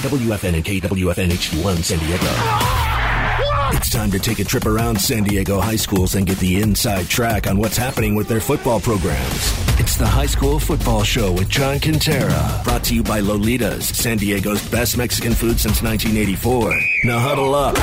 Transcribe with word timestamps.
KWFN 0.00 0.54
and 0.54 0.64
KWFN 0.64 1.28
HD1 1.28 1.84
San 1.84 1.98
Diego. 1.98 3.76
It's 3.76 3.90
time 3.90 4.10
to 4.12 4.18
take 4.18 4.38
a 4.38 4.44
trip 4.44 4.64
around 4.64 4.98
San 4.98 5.24
Diego 5.24 5.60
high 5.60 5.76
schools 5.76 6.14
and 6.14 6.26
get 6.26 6.38
the 6.38 6.62
inside 6.62 7.06
track 7.06 7.46
on 7.46 7.58
what's 7.58 7.76
happening 7.76 8.14
with 8.14 8.26
their 8.26 8.40
football 8.40 8.80
programs. 8.80 9.52
It's 9.78 9.96
the 9.96 10.06
High 10.06 10.26
School 10.26 10.58
Football 10.58 11.02
Show 11.02 11.32
with 11.32 11.50
John 11.50 11.76
Kentera, 11.76 12.64
brought 12.64 12.84
to 12.84 12.94
you 12.94 13.02
by 13.02 13.20
Lolitas, 13.20 13.82
San 13.82 14.16
Diego's 14.16 14.66
best 14.70 14.96
Mexican 14.96 15.34
food 15.34 15.60
since 15.60 15.82
1984. 15.82 16.72
Now 17.04 17.18
huddle 17.18 17.54
up. 17.54 17.76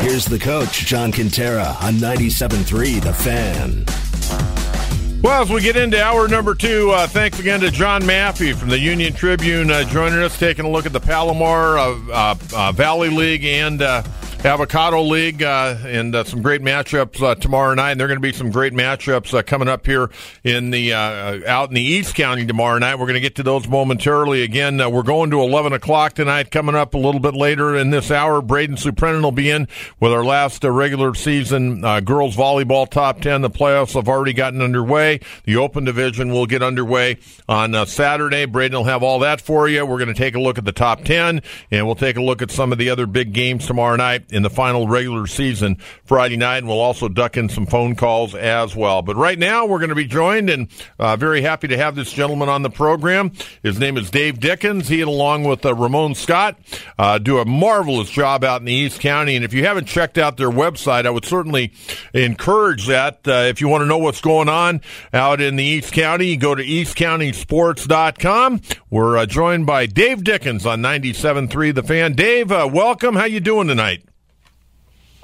Here's 0.00 0.26
the 0.26 0.38
coach, 0.38 0.84
John 0.84 1.10
Kentera, 1.10 1.82
on 1.82 1.94
97.3 1.94 3.02
The 3.02 3.14
Fan. 3.14 4.05
Well, 5.22 5.42
as 5.42 5.50
we 5.50 5.60
get 5.60 5.76
into 5.76 6.00
hour 6.00 6.28
number 6.28 6.54
two, 6.54 6.90
uh, 6.90 7.06
thanks 7.06 7.40
again 7.40 7.60
to 7.60 7.70
John 7.70 8.02
Maffei 8.02 8.54
from 8.54 8.68
the 8.68 8.78
Union 8.78 9.12
Tribune 9.12 9.70
uh, 9.70 9.82
joining 9.84 10.18
us, 10.20 10.38
taking 10.38 10.64
a 10.64 10.70
look 10.70 10.86
at 10.86 10.92
the 10.92 11.00
Palomar 11.00 11.78
uh, 11.78 12.36
uh 12.54 12.72
Valley 12.72 13.08
League 13.08 13.44
and 13.44 13.82
uh, 13.82 14.02
Avocado 14.46 15.02
League 15.02 15.42
uh, 15.42 15.76
and 15.84 16.14
uh, 16.14 16.22
some 16.22 16.40
great 16.40 16.62
matchups 16.62 17.20
uh, 17.20 17.34
tomorrow 17.34 17.74
night. 17.74 17.90
And 17.90 18.00
there 18.00 18.04
are 18.04 18.08
going 18.08 18.20
to 18.20 18.22
be 18.22 18.32
some 18.32 18.52
great 18.52 18.72
matchups 18.72 19.34
uh, 19.34 19.42
coming 19.42 19.66
up 19.66 19.84
here 19.84 20.08
in 20.44 20.70
the 20.70 20.92
uh, 20.92 21.40
out 21.48 21.70
in 21.70 21.74
the 21.74 21.82
East 21.82 22.14
County 22.14 22.46
tomorrow 22.46 22.78
night. 22.78 22.94
We're 22.94 23.06
going 23.06 23.14
to 23.14 23.20
get 23.20 23.34
to 23.36 23.42
those 23.42 23.66
momentarily. 23.66 24.44
Again, 24.44 24.80
uh, 24.80 24.88
we're 24.88 25.02
going 25.02 25.30
to 25.30 25.40
11 25.40 25.72
o'clock 25.72 26.12
tonight. 26.12 26.52
Coming 26.52 26.76
up 26.76 26.94
a 26.94 26.96
little 26.96 27.18
bit 27.18 27.34
later 27.34 27.74
in 27.74 27.90
this 27.90 28.12
hour, 28.12 28.40
Braden 28.40 28.76
Suprenant 28.76 29.22
will 29.22 29.32
be 29.32 29.50
in 29.50 29.66
with 29.98 30.12
our 30.12 30.24
last 30.24 30.62
regular 30.62 31.12
season 31.16 31.80
girls 32.04 32.36
volleyball 32.36 32.88
top 32.88 33.20
10. 33.20 33.40
The 33.42 33.50
playoffs 33.50 33.94
have 33.94 34.08
already 34.08 34.32
gotten 34.32 34.62
underway. 34.62 35.18
The 35.42 35.56
Open 35.56 35.84
Division 35.84 36.30
will 36.30 36.46
get 36.46 36.62
underway 36.62 37.18
on 37.48 37.84
Saturday. 37.88 38.44
Braden 38.44 38.78
will 38.78 38.84
have 38.84 39.02
all 39.02 39.18
that 39.18 39.40
for 39.40 39.68
you. 39.68 39.84
We're 39.84 39.98
going 39.98 40.06
to 40.06 40.14
take 40.14 40.36
a 40.36 40.40
look 40.40 40.56
at 40.56 40.64
the 40.64 40.70
top 40.70 41.02
10, 41.02 41.42
and 41.72 41.86
we'll 41.86 41.96
take 41.96 42.16
a 42.16 42.22
look 42.22 42.42
at 42.42 42.52
some 42.52 42.70
of 42.70 42.78
the 42.78 42.90
other 42.90 43.06
big 43.06 43.32
games 43.32 43.66
tomorrow 43.66 43.96
night 43.96 44.22
in 44.36 44.42
the 44.42 44.50
final 44.50 44.86
regular 44.86 45.26
season 45.26 45.78
Friday 46.04 46.36
night, 46.36 46.58
and 46.58 46.68
we'll 46.68 46.78
also 46.78 47.08
duck 47.08 47.38
in 47.38 47.48
some 47.48 47.64
phone 47.64 47.96
calls 47.96 48.34
as 48.34 48.76
well. 48.76 49.00
But 49.00 49.16
right 49.16 49.38
now, 49.38 49.64
we're 49.64 49.78
going 49.78 49.88
to 49.88 49.94
be 49.94 50.06
joined, 50.06 50.50
and 50.50 50.68
uh, 50.98 51.16
very 51.16 51.40
happy 51.40 51.68
to 51.68 51.76
have 51.78 51.94
this 51.96 52.12
gentleman 52.12 52.50
on 52.50 52.62
the 52.62 52.68
program. 52.68 53.32
His 53.62 53.78
name 53.78 53.96
is 53.96 54.10
Dave 54.10 54.38
Dickens. 54.38 54.88
He, 54.88 55.00
along 55.00 55.44
with 55.44 55.64
uh, 55.64 55.74
Ramon 55.74 56.14
Scott, 56.14 56.58
uh, 56.98 57.16
do 57.18 57.38
a 57.38 57.46
marvelous 57.46 58.10
job 58.10 58.44
out 58.44 58.60
in 58.60 58.66
the 58.66 58.74
East 58.74 59.00
County. 59.00 59.36
And 59.36 59.44
if 59.44 59.54
you 59.54 59.64
haven't 59.64 59.86
checked 59.86 60.18
out 60.18 60.36
their 60.36 60.50
website, 60.50 61.06
I 61.06 61.10
would 61.10 61.24
certainly 61.24 61.72
encourage 62.12 62.86
that. 62.88 63.26
Uh, 63.26 63.46
if 63.48 63.62
you 63.62 63.68
want 63.68 63.82
to 63.82 63.86
know 63.86 63.98
what's 63.98 64.20
going 64.20 64.50
on 64.50 64.82
out 65.14 65.40
in 65.40 65.56
the 65.56 65.64
East 65.64 65.92
County, 65.94 66.36
go 66.36 66.54
to 66.54 66.62
eastcountysports.com. 66.62 68.60
We're 68.90 69.16
uh, 69.16 69.26
joined 69.26 69.64
by 69.66 69.86
Dave 69.86 70.22
Dickens 70.24 70.66
on 70.66 70.82
97.3 70.82 71.74
The 71.74 71.82
Fan. 71.82 72.12
Dave, 72.12 72.52
uh, 72.52 72.68
welcome. 72.70 73.16
How 73.16 73.24
you 73.24 73.40
doing 73.40 73.68
tonight? 73.68 74.04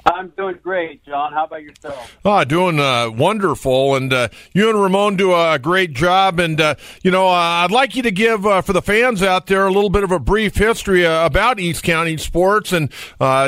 I'm 0.05 0.29
doing 0.29 0.59
great, 0.61 1.03
John. 1.05 1.31
How 1.31 1.45
about 1.45 1.63
yourself? 1.63 2.17
Oh, 2.25 2.43
doing 2.43 2.79
uh, 2.79 3.09
wonderful. 3.09 3.95
And 3.95 4.11
uh, 4.11 4.27
you 4.53 4.69
and 4.69 4.81
Ramon 4.81 5.15
do 5.15 5.33
a 5.33 5.57
great 5.57 5.93
job. 5.93 6.39
And, 6.39 6.59
uh, 6.59 6.75
you 7.03 7.11
know, 7.11 7.27
uh, 7.27 7.31
I'd 7.63 7.71
like 7.71 7.95
you 7.95 8.03
to 8.03 8.11
give, 8.11 8.45
uh, 8.45 8.61
for 8.61 8.73
the 8.73 8.81
fans 8.81 9.23
out 9.23 9.47
there, 9.47 9.65
a 9.65 9.71
little 9.71 9.89
bit 9.89 10.03
of 10.03 10.11
a 10.11 10.19
brief 10.19 10.55
history 10.55 11.05
uh, 11.05 11.25
about 11.25 11.59
East 11.59 11.83
County 11.83 12.17
sports 12.17 12.73
and, 12.73 12.91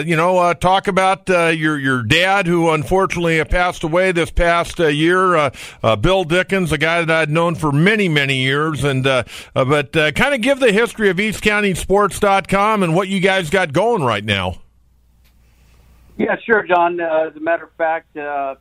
you 0.07 0.15
know, 0.15 0.53
talk 0.53 0.87
about 0.87 1.27
your, 1.27 1.77
your 1.77 2.03
dad, 2.03 2.47
who 2.47 2.69
unfortunately 2.69 3.43
passed 3.43 3.83
away 3.83 4.11
this 4.11 4.31
past 4.31 4.79
year, 4.79 5.51
Bill 5.99 6.23
Dickens, 6.23 6.71
a 6.71 6.77
guy 6.77 7.03
that 7.03 7.11
I'd 7.15 7.29
known 7.29 7.55
for 7.55 7.71
many, 7.71 8.07
many 8.07 8.37
years. 8.37 8.83
And, 8.83 9.03
but 9.03 9.91
kind 9.91 10.33
of 10.33 10.41
give 10.41 10.59
the 10.59 10.71
history 10.71 11.09
of 11.09 11.17
EastCountySports.com 11.17 12.83
and 12.83 12.95
what 12.95 13.07
you 13.07 13.19
guys 13.19 13.49
got 13.49 13.73
going 13.73 14.03
right 14.03 14.23
now. 14.23 14.61
Yeah, 16.17 16.37
sure, 16.37 16.63
John. 16.63 16.99
Uh, 16.99 17.29
as 17.29 17.35
a 17.35 17.39
matter 17.39 17.65
of 17.65 17.71
fact, 17.73 18.15
uh, 18.15 18.55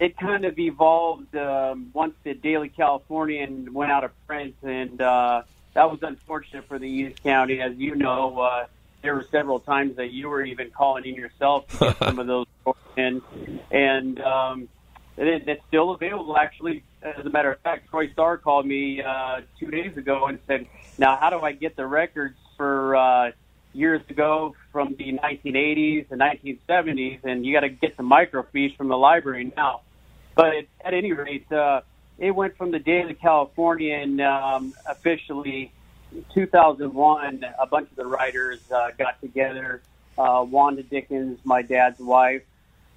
it 0.00 0.16
kind 0.16 0.44
of 0.44 0.58
evolved 0.58 1.34
um, 1.36 1.90
once 1.92 2.14
the 2.22 2.34
Daily 2.34 2.68
Californian 2.68 3.74
went 3.74 3.92
out 3.92 4.04
of 4.04 4.26
print, 4.26 4.54
and 4.62 5.00
uh, 5.00 5.42
that 5.74 5.90
was 5.90 6.02
unfortunate 6.02 6.66
for 6.66 6.78
the 6.78 6.88
East 6.88 7.22
County. 7.22 7.60
As 7.60 7.76
you 7.76 7.94
know, 7.94 8.40
uh, 8.40 8.66
there 9.02 9.14
were 9.14 9.26
several 9.30 9.60
times 9.60 9.96
that 9.96 10.12
you 10.12 10.28
were 10.28 10.42
even 10.42 10.70
calling 10.70 11.04
in 11.04 11.14
yourself 11.14 11.66
to 11.78 11.78
get 11.78 11.98
some 11.98 12.18
of 12.18 12.26
those 12.26 12.46
in, 12.96 13.20
and 13.70 14.20
um, 14.20 14.68
it, 15.18 15.46
it's 15.46 15.62
still 15.68 15.90
available. 15.90 16.38
Actually, 16.38 16.84
as 17.02 17.26
a 17.26 17.30
matter 17.30 17.52
of 17.52 17.60
fact, 17.60 17.90
Troy 17.90 18.10
Starr 18.12 18.38
called 18.38 18.64
me 18.64 19.02
uh, 19.02 19.42
two 19.60 19.70
days 19.70 19.94
ago 19.98 20.26
and 20.26 20.38
said, 20.46 20.66
"Now, 20.96 21.16
how 21.16 21.28
do 21.28 21.40
I 21.40 21.52
get 21.52 21.76
the 21.76 21.86
records 21.86 22.38
for?" 22.56 22.96
Uh, 22.96 23.32
years 23.72 24.02
ago 24.08 24.54
from 24.72 24.94
the 24.98 25.12
1980s 25.12 26.10
and 26.10 26.20
1970s, 26.20 27.24
and 27.24 27.44
you 27.44 27.52
got 27.52 27.60
to 27.60 27.68
get 27.68 27.96
some 27.96 28.10
microfiche 28.10 28.76
from 28.76 28.88
the 28.88 28.96
library 28.96 29.52
now. 29.56 29.82
But 30.34 30.66
at 30.84 30.94
any 30.94 31.12
rate, 31.12 31.50
uh, 31.52 31.82
it 32.18 32.32
went 32.32 32.56
from 32.56 32.70
the 32.70 32.78
Daily 32.78 33.14
Californian 33.14 34.20
um, 34.20 34.74
officially 34.86 35.72
2001. 36.34 37.44
A 37.58 37.66
bunch 37.66 37.90
of 37.90 37.96
the 37.96 38.06
writers 38.06 38.60
uh, 38.70 38.90
got 38.96 39.20
together. 39.20 39.82
Uh, 40.16 40.44
Wanda 40.48 40.82
Dickens, 40.82 41.38
my 41.44 41.62
dad's 41.62 42.00
wife, 42.00 42.42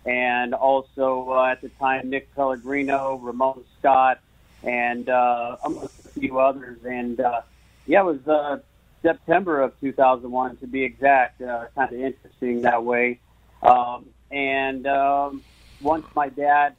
and 0.06 0.56
also 0.56 1.30
uh, 1.32 1.52
at 1.52 1.62
the 1.62 1.70
time 1.70 2.10
Nick 2.10 2.34
Pellegrino, 2.36 3.20
Ramon 3.22 3.64
Scott, 3.78 4.20
and 4.64 5.08
uh, 5.08 5.58
a 5.64 5.88
few 6.20 6.40
others. 6.40 6.80
And 6.84 7.20
uh, 7.20 7.42
yeah, 7.86 8.02
it 8.02 8.06
was 8.06 8.28
uh, 8.28 8.60
September 9.02 9.62
of 9.62 9.80
2001 9.80 10.58
to 10.58 10.68
be 10.68 10.84
exact. 10.84 11.42
Uh, 11.42 11.66
kind 11.76 11.92
of 11.94 12.00
interesting 12.00 12.62
that 12.62 12.84
way. 12.84 13.20
Um, 13.64 14.06
and 14.30 14.88
um, 14.88 15.44
once 15.82 16.06
my 16.16 16.30
dad 16.30 16.76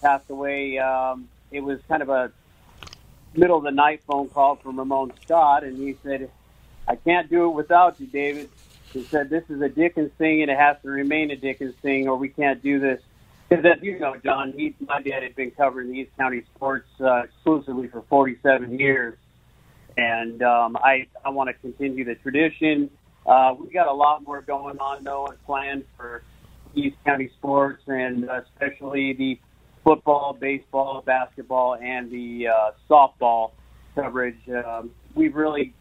passed 0.00 0.30
away, 0.30 0.78
um, 0.78 1.28
it 1.50 1.60
was 1.60 1.80
kind 1.88 2.02
of 2.02 2.08
a 2.08 2.32
middle 3.34 3.58
of 3.58 3.64
the 3.64 3.70
night 3.70 4.02
phone 4.06 4.28
call 4.28 4.56
from 4.56 4.78
Ramon 4.78 5.12
Scott, 5.24 5.64
and 5.64 5.76
he 5.76 5.96
said, 6.02 6.30
"I 6.86 6.96
can't 6.96 7.30
do 7.30 7.46
it 7.46 7.54
without 7.54 8.00
you, 8.00 8.06
David." 8.06 8.50
He 8.92 9.04
said, 9.04 9.30
"This 9.30 9.44
is 9.48 9.60
a 9.60 9.68
Dickens 9.68 10.12
thing, 10.18 10.42
and 10.42 10.50
it 10.50 10.58
has 10.58 10.76
to 10.82 10.88
remain 10.88 11.30
a 11.30 11.36
Dickens 11.36 11.74
thing, 11.76 12.08
or 12.08 12.16
we 12.16 12.28
can't 12.28 12.62
do 12.62 12.78
this." 12.80 13.00
Because 13.48 13.64
as 13.64 13.82
you 13.82 13.98
know, 13.98 14.16
John, 14.22 14.52
he, 14.52 14.74
my 14.80 15.00
dad 15.00 15.22
had 15.22 15.34
been 15.34 15.50
covering 15.50 15.94
East 15.94 16.10
County 16.18 16.42
sports 16.54 16.88
uh, 17.00 17.22
exclusively 17.22 17.88
for 17.88 18.02
47 18.02 18.78
years 18.78 19.16
and 19.96 20.42
um, 20.42 20.76
I 20.76 21.06
I 21.24 21.30
want 21.30 21.48
to 21.48 21.54
continue 21.54 22.04
the 22.04 22.14
tradition. 22.16 22.90
Uh, 23.26 23.54
we 23.58 23.68
got 23.70 23.88
a 23.88 23.92
lot 23.92 24.22
more 24.24 24.40
going 24.40 24.78
on 24.78 25.04
though 25.04 25.26
and 25.26 25.42
planned 25.44 25.84
for 25.96 26.22
East 26.74 26.96
County 27.04 27.30
sports, 27.38 27.82
and 27.86 28.24
especially 28.24 29.12
the 29.12 29.38
football, 29.84 30.36
baseball, 30.38 31.02
basketball, 31.04 31.74
and 31.74 32.10
the 32.10 32.48
uh, 32.48 32.70
softball 32.88 33.52
coverage. 33.94 34.38
Um, 34.48 34.90
we've 35.14 35.34
really 35.34 35.74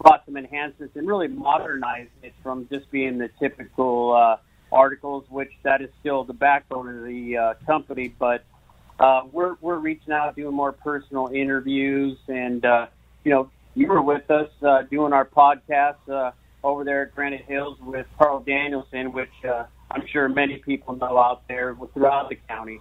brought 0.00 0.24
some 0.26 0.36
enhancements 0.36 0.94
and 0.96 1.06
really 1.06 1.28
modernized 1.28 2.10
it 2.22 2.34
from 2.42 2.68
just 2.70 2.90
being 2.90 3.18
the 3.18 3.30
typical 3.40 4.12
uh, 4.12 4.36
articles, 4.70 5.24
which 5.30 5.50
that 5.62 5.80
is 5.80 5.90
still 6.00 6.24
the 6.24 6.34
backbone 6.34 6.88
of 6.88 7.04
the 7.04 7.36
uh, 7.36 7.54
company, 7.66 8.14
but 8.18 8.44
uh, 8.98 9.22
we're 9.30 9.56
we're 9.60 9.78
reaching 9.78 10.12
out, 10.12 10.34
doing 10.36 10.54
more 10.54 10.72
personal 10.72 11.28
interviews, 11.28 12.18
and 12.28 12.64
uh, 12.64 12.86
you 13.26 13.32
know, 13.32 13.50
you 13.74 13.88
were 13.88 14.00
with 14.00 14.30
us 14.30 14.48
uh, 14.62 14.82
doing 14.82 15.12
our 15.12 15.26
podcast 15.26 15.96
uh, 16.08 16.30
over 16.62 16.84
there 16.84 17.02
at 17.06 17.14
Granite 17.16 17.44
Hills 17.48 17.76
with 17.80 18.06
Carl 18.16 18.38
Danielson, 18.38 19.12
which 19.12 19.32
uh, 19.44 19.64
I'm 19.90 20.06
sure 20.12 20.28
many 20.28 20.58
people 20.58 20.94
know 20.94 21.18
out 21.18 21.42
there 21.48 21.76
throughout 21.92 22.28
the 22.28 22.36
county. 22.48 22.78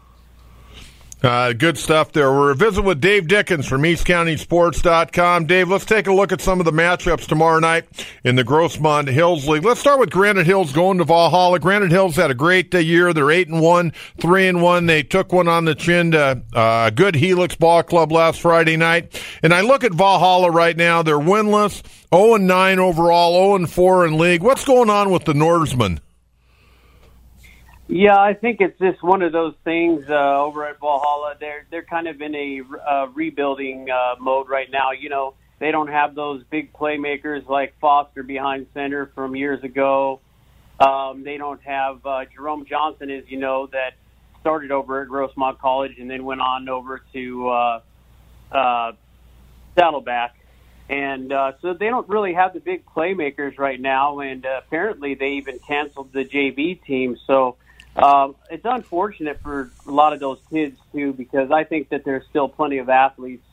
Uh, 1.24 1.54
good 1.54 1.78
stuff 1.78 2.12
there. 2.12 2.32
We're 2.32 2.54
visiting 2.54 2.86
with 2.86 3.02
Dave 3.02 3.28
Dickens 3.28 3.66
from 3.66 3.82
EastCountySports.com. 3.82 5.46
Dave, 5.48 5.70
let's 5.70 5.86
take 5.86 6.08
a 6.08 6.14
look 6.14 6.32
at 6.32 6.42
some 6.42 6.60
of 6.60 6.66
the 6.66 6.72
matchups 6.72 7.26
tomorrow 7.26 7.60
night 7.60 7.86
in 8.24 8.36
the 8.36 8.44
Grossmont 8.44 9.08
Hills 9.08 9.48
League. 9.48 9.66
Let's 9.66 9.80
start 9.80 10.00
with 10.00 10.12
Granite 10.12 10.46
Hills 10.46 10.72
going 10.72 11.00
to 11.00 11.04
Valhalla. 11.04 11.60
Granite 11.60 11.90
Hills 11.92 12.16
had 12.16 12.30
a 12.30 12.36
great 12.36 12.76
uh, 12.76 12.80
year. 12.80 13.12
They're 13.12 13.32
eight 13.32 13.48
and 13.48 13.62
one, 13.62 13.92
three 14.20 14.48
and 14.48 14.62
one. 14.62 14.86
They 14.86 15.02
took 15.02 15.34
one 15.34 15.48
on 15.48 15.66
the 15.66 15.74
chin 15.74 16.12
to 16.12 16.44
uh, 16.54 16.86
a 16.88 16.92
good 16.92 17.16
Helix 17.16 17.56
Ball 17.56 17.82
Club 17.82 18.12
last 18.12 18.42
Friday 18.42 18.78
night. 18.78 19.20
And 19.42 19.54
I 19.54 19.62
look 19.62 19.84
at 19.84 19.94
Valhalla 19.94 20.52
right 20.52 20.78
now. 20.78 21.02
They're 21.02 21.18
winless, 21.18 21.82
zero 22.14 22.36
and 22.36 22.46
nine 22.46 22.78
overall, 22.78 23.34
zero 23.34 23.56
and 23.56 23.70
four 23.72 24.06
in 24.06 24.20
league. 24.20 24.44
What's 24.44 24.66
going 24.66 24.90
on 24.92 25.10
with 25.10 25.26
the 25.26 25.34
Norsemen? 25.34 26.02
Yeah, 27.88 28.18
I 28.18 28.34
think 28.34 28.62
it's 28.62 28.80
just 28.80 29.04
one 29.04 29.22
of 29.22 29.32
those 29.32 29.54
things 29.64 30.06
uh, 30.10 30.42
over 30.44 30.66
at 30.68 30.80
Valhalla. 30.80 31.36
They're 31.40 31.68
they're 31.70 31.84
kind 31.86 32.08
of 32.08 32.22
in 32.22 32.36
a 32.36 32.62
uh, 32.90 33.08
rebuilding 33.14 33.90
uh, 33.92 34.16
mode 34.20 34.50
right 34.50 34.70
now. 34.72 34.92
You 34.92 35.10
know, 35.10 35.36
they 35.60 35.72
don't 35.72 35.90
have 35.90 36.16
those 36.16 36.44
big 36.50 36.74
playmakers 36.74 37.48
like 37.48 37.76
Foster 37.80 38.24
behind 38.24 38.68
center 38.74 39.12
from 39.16 39.36
years 39.36 39.64
ago. 39.64 40.22
Um, 40.80 41.24
they 41.24 41.38
don't 41.38 41.62
have 41.64 42.06
uh, 42.06 42.26
Jerome 42.36 42.66
Johnson, 42.68 43.12
as 43.12 43.26
you 43.30 43.40
know, 43.40 43.68
that 43.68 43.92
started 44.42 44.72
over 44.72 45.02
at 45.04 45.10
Grossmont 45.10 45.60
College 45.60 45.94
and 46.00 46.10
then 46.10 46.26
went 46.26 46.42
on 46.42 46.70
over 46.70 47.02
to 47.14 47.50
uh, 47.50 47.80
uh, 48.52 48.92
Saddleback. 49.78 50.36
and 50.90 51.32
uh, 51.32 51.54
so 51.62 51.74
they 51.74 51.88
don't 51.90 52.08
really 52.10 52.34
have 52.34 52.54
the 52.54 52.60
big 52.60 52.86
playmakers 52.86 53.58
right 53.60 53.80
now. 53.80 54.20
And 54.20 54.46
uh, 54.46 54.62
apparently, 54.66 55.16
they 55.16 55.34
even 55.34 55.60
canceled 55.60 56.14
the 56.14 56.26
JV 56.26 56.84
team. 56.84 57.18
So 57.28 57.58
uh, 57.96 58.30
it's 58.50 58.66
unfortunate 58.66 59.40
for 59.42 59.72
a 59.88 59.92
lot 59.92 60.14
of 60.14 60.20
those 60.20 60.40
kids 60.50 60.78
too, 60.92 61.14
because 61.14 61.52
I 61.52 61.64
think 61.64 61.90
that 61.90 62.04
there's 62.04 62.26
still 62.30 62.48
plenty 62.48 62.80
of 62.80 62.90
athletes 62.90 63.46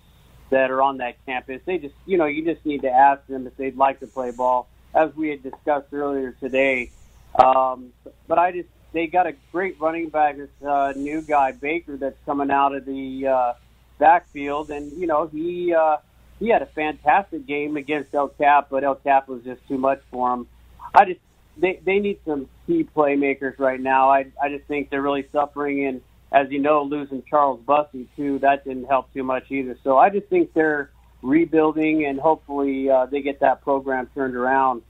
that 0.50 0.70
are 0.70 0.82
on 0.82 0.98
that 0.98 1.14
campus. 1.26 1.62
They 1.64 1.78
just, 1.78 1.94
you 2.06 2.18
know, 2.18 2.26
you 2.26 2.44
just 2.44 2.64
need 2.66 2.82
to 2.82 2.90
ask 2.90 3.26
them 3.26 3.46
if 3.46 3.56
they'd 3.56 3.76
like 3.76 4.00
to 4.00 4.06
play 4.06 4.30
ball, 4.30 4.68
as 4.94 5.14
we 5.14 5.30
had 5.30 5.42
discussed 5.42 5.92
earlier 5.92 6.32
today. 6.32 6.90
Um, 7.34 7.92
but 8.28 8.38
I 8.38 8.52
just, 8.52 8.68
they 8.92 9.06
got 9.06 9.26
a 9.26 9.32
great 9.52 9.80
running 9.80 10.08
back, 10.10 10.36
this 10.36 10.50
uh, 10.66 10.92
new 10.96 11.22
guy 11.22 11.52
Baker 11.52 11.96
that's 11.96 12.18
coming 12.26 12.50
out 12.50 12.74
of 12.74 12.84
the 12.84 13.26
uh, 13.26 13.52
backfield, 13.98 14.70
and 14.70 14.92
you 14.92 15.06
know 15.06 15.26
he. 15.26 15.74
Uh, 15.74 15.98
he 16.42 16.48
had 16.48 16.60
a 16.60 16.66
fantastic 16.66 17.46
game 17.46 17.76
against 17.76 18.12
El 18.12 18.26
Cap, 18.26 18.66
but 18.68 18.82
El 18.82 18.96
Cap 18.96 19.28
was 19.28 19.44
just 19.44 19.60
too 19.68 19.78
much 19.78 20.00
for 20.10 20.34
him. 20.34 20.48
I 20.92 21.04
just 21.04 21.20
they 21.56 21.80
they 21.84 21.98
need 21.98 22.18
some 22.26 22.48
key 22.66 22.88
playmakers 22.96 23.58
right 23.58 23.80
now. 23.80 24.10
I 24.10 24.26
I 24.42 24.48
just 24.48 24.66
think 24.66 24.90
they're 24.90 25.02
really 25.02 25.26
suffering, 25.32 25.86
and 25.86 26.00
as 26.32 26.50
you 26.50 26.58
know, 26.58 26.82
losing 26.82 27.22
Charles 27.28 27.60
Bussey 27.66 28.08
too 28.16 28.38
that 28.40 28.64
didn't 28.64 28.84
help 28.84 29.12
too 29.12 29.22
much 29.22 29.50
either. 29.50 29.76
So 29.84 29.98
I 29.98 30.10
just 30.10 30.26
think 30.28 30.52
they're 30.54 30.90
rebuilding, 31.22 32.06
and 32.06 32.18
hopefully 32.18 32.90
uh, 32.90 33.06
they 33.06 33.22
get 33.22 33.40
that 33.40 33.62
program 33.62 34.08
turned 34.14 34.34
around. 34.34 34.82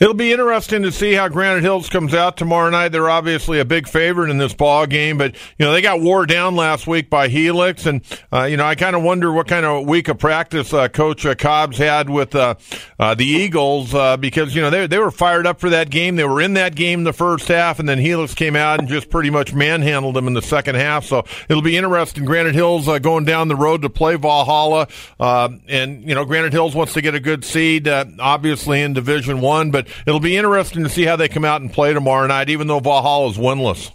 It'll 0.00 0.14
be 0.14 0.32
interesting 0.32 0.82
to 0.84 0.92
see 0.92 1.12
how 1.12 1.28
Granite 1.28 1.62
Hills 1.62 1.90
comes 1.90 2.14
out 2.14 2.38
tomorrow 2.38 2.70
night. 2.70 2.88
They're 2.88 3.10
obviously 3.10 3.60
a 3.60 3.66
big 3.66 3.86
favorite 3.86 4.30
in 4.30 4.38
this 4.38 4.54
ball 4.54 4.86
game, 4.86 5.18
but 5.18 5.34
you 5.58 5.66
know 5.66 5.72
they 5.72 5.82
got 5.82 6.00
wore 6.00 6.24
down 6.24 6.56
last 6.56 6.86
week 6.86 7.10
by 7.10 7.28
Helix, 7.28 7.84
and 7.84 8.00
uh, 8.32 8.44
you 8.44 8.56
know 8.56 8.64
I 8.64 8.76
kind 8.76 8.96
of 8.96 9.02
wonder 9.02 9.30
what 9.30 9.46
kind 9.46 9.66
of 9.66 9.86
week 9.86 10.08
of 10.08 10.18
practice 10.18 10.72
uh, 10.72 10.88
Coach 10.88 11.26
uh, 11.26 11.34
Cobbs 11.34 11.76
had 11.76 12.08
with 12.08 12.34
uh, 12.34 12.54
uh, 12.98 13.14
the 13.14 13.26
Eagles 13.26 13.94
uh, 13.94 14.16
because 14.16 14.54
you 14.54 14.62
know 14.62 14.70
they 14.70 14.86
they 14.86 14.96
were 14.96 15.10
fired 15.10 15.46
up 15.46 15.60
for 15.60 15.68
that 15.68 15.90
game. 15.90 16.16
They 16.16 16.24
were 16.24 16.40
in 16.40 16.54
that 16.54 16.74
game 16.74 17.04
the 17.04 17.12
first 17.12 17.48
half, 17.48 17.78
and 17.78 17.86
then 17.86 17.98
Helix 17.98 18.34
came 18.34 18.56
out 18.56 18.78
and 18.78 18.88
just 18.88 19.10
pretty 19.10 19.28
much 19.28 19.52
manhandled 19.52 20.16
them 20.16 20.26
in 20.26 20.32
the 20.32 20.40
second 20.40 20.76
half. 20.76 21.04
So 21.04 21.26
it'll 21.50 21.60
be 21.60 21.76
interesting. 21.76 22.24
Granite 22.24 22.54
Hills 22.54 22.86
going 23.00 23.26
down 23.26 23.48
the 23.48 23.56
road 23.56 23.82
to 23.82 23.90
play 23.90 24.16
Valhalla, 24.16 24.88
and 25.18 26.08
you 26.08 26.14
know 26.14 26.24
Granite 26.24 26.54
Hills 26.54 26.74
wants 26.74 26.94
to 26.94 27.02
get 27.02 27.14
a 27.14 27.20
good 27.20 27.44
seed, 27.44 27.86
obviously 27.86 28.80
in 28.80 28.94
Division 28.94 29.42
One, 29.42 29.70
but 29.70 29.88
it'll 30.06 30.20
be 30.20 30.36
interesting 30.36 30.82
to 30.84 30.88
see 30.88 31.04
how 31.04 31.16
they 31.16 31.28
come 31.28 31.44
out 31.44 31.60
and 31.60 31.72
play 31.72 31.92
tomorrow 31.92 32.26
night, 32.26 32.48
even 32.50 32.66
though 32.66 32.80
Valhalla 32.80 33.30
is 33.30 33.38
winless. 33.38 33.92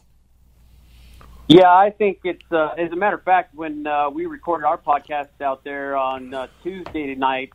Yeah, 1.47 1.69
I 1.69 1.91
think 1.91 2.21
it's. 2.23 2.51
Uh, 2.51 2.69
as 2.77 2.91
a 2.91 2.95
matter 2.95 3.17
of 3.17 3.23
fact, 3.23 3.53
when 3.53 3.85
uh, 3.85 4.09
we 4.09 4.25
recorded 4.25 4.65
our 4.65 4.79
podcast 4.79 5.41
out 5.41 5.63
there 5.63 5.95
on 5.95 6.33
uh, 6.33 6.47
Tuesday 6.63 7.13
night, 7.13 7.51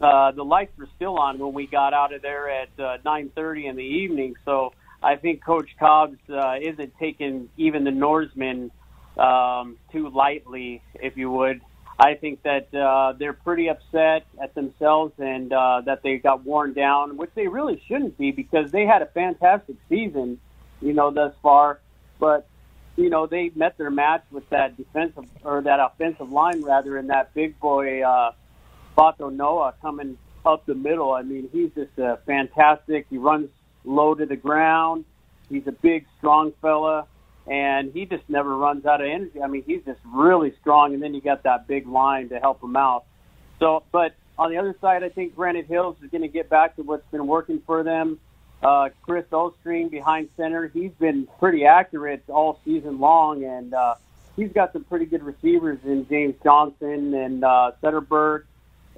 uh, 0.00 0.32
the 0.32 0.44
lights 0.44 0.76
were 0.76 0.88
still 0.96 1.18
on 1.18 1.38
when 1.38 1.52
we 1.52 1.68
got 1.68 1.94
out 1.94 2.12
of 2.12 2.20
there 2.22 2.50
at 2.50 2.68
uh, 2.78 2.98
9:30 3.06 3.70
in 3.70 3.76
the 3.76 3.84
evening. 3.84 4.34
So 4.44 4.72
I 5.00 5.16
think 5.16 5.44
Coach 5.44 5.68
Cobbs 5.78 6.18
uh, 6.28 6.56
isn't 6.60 6.94
taking 6.98 7.48
even 7.56 7.84
the 7.84 7.92
Norsemen 7.92 8.72
um, 9.16 9.76
too 9.92 10.08
lightly, 10.10 10.82
if 10.94 11.16
you 11.16 11.30
would. 11.30 11.60
I 12.02 12.14
think 12.14 12.42
that 12.42 12.74
uh, 12.74 13.12
they're 13.16 13.32
pretty 13.32 13.68
upset 13.68 14.26
at 14.42 14.56
themselves 14.56 15.12
and 15.18 15.52
uh, 15.52 15.82
that 15.84 16.02
they 16.02 16.16
got 16.16 16.44
worn 16.44 16.72
down, 16.72 17.16
which 17.16 17.30
they 17.36 17.46
really 17.46 17.80
shouldn't 17.86 18.18
be 18.18 18.32
because 18.32 18.72
they 18.72 18.86
had 18.86 19.02
a 19.02 19.06
fantastic 19.06 19.76
season, 19.88 20.40
you 20.80 20.94
know, 20.94 21.12
thus 21.12 21.32
far. 21.40 21.78
But 22.18 22.48
you 22.96 23.08
know, 23.08 23.26
they 23.26 23.52
met 23.54 23.78
their 23.78 23.90
match 23.90 24.24
with 24.32 24.50
that 24.50 24.76
defensive 24.76 25.26
or 25.44 25.62
that 25.62 25.78
offensive 25.78 26.32
line 26.32 26.62
rather, 26.62 26.96
and 26.96 27.08
that 27.10 27.32
big 27.34 27.60
boy 27.60 28.02
uh, 28.02 28.32
Bato 28.98 29.32
Noah 29.32 29.74
coming 29.80 30.18
up 30.44 30.66
the 30.66 30.74
middle. 30.74 31.12
I 31.12 31.22
mean, 31.22 31.48
he's 31.52 31.70
just 31.72 31.96
uh, 32.00 32.16
fantastic. 32.26 33.06
He 33.10 33.16
runs 33.16 33.48
low 33.84 34.16
to 34.16 34.26
the 34.26 34.36
ground. 34.36 35.04
He's 35.48 35.68
a 35.68 35.72
big, 35.72 36.06
strong 36.18 36.52
fella 36.60 37.06
and 37.46 37.92
he 37.92 38.06
just 38.06 38.28
never 38.28 38.56
runs 38.56 38.86
out 38.86 39.00
of 39.00 39.06
energy. 39.06 39.42
I 39.42 39.46
mean, 39.48 39.64
he's 39.66 39.84
just 39.84 40.00
really 40.14 40.54
strong, 40.60 40.94
and 40.94 41.02
then 41.02 41.14
you 41.14 41.20
got 41.20 41.42
that 41.42 41.66
big 41.66 41.86
line 41.86 42.28
to 42.28 42.38
help 42.38 42.62
him 42.62 42.76
out. 42.76 43.04
So, 43.58 43.82
but 43.92 44.14
on 44.38 44.50
the 44.50 44.58
other 44.58 44.74
side, 44.80 45.02
I 45.02 45.08
think 45.08 45.36
Granite 45.36 45.66
Hills 45.66 45.96
is 46.02 46.10
going 46.10 46.22
to 46.22 46.28
get 46.28 46.48
back 46.48 46.76
to 46.76 46.82
what's 46.82 47.06
been 47.10 47.26
working 47.26 47.62
for 47.66 47.82
them. 47.82 48.18
Uh, 48.62 48.90
Chris 49.02 49.24
Ostring 49.32 49.90
behind 49.90 50.28
center, 50.36 50.68
he's 50.68 50.92
been 50.92 51.26
pretty 51.40 51.64
accurate 51.64 52.22
all 52.28 52.60
season 52.64 53.00
long, 53.00 53.44
and 53.44 53.74
uh, 53.74 53.96
he's 54.36 54.52
got 54.52 54.72
some 54.72 54.84
pretty 54.84 55.06
good 55.06 55.22
receivers 55.22 55.78
in 55.84 56.06
James 56.08 56.36
Johnson 56.44 57.12
and 57.12 57.44
uh, 57.44 57.72
Setterberg, 57.82 58.44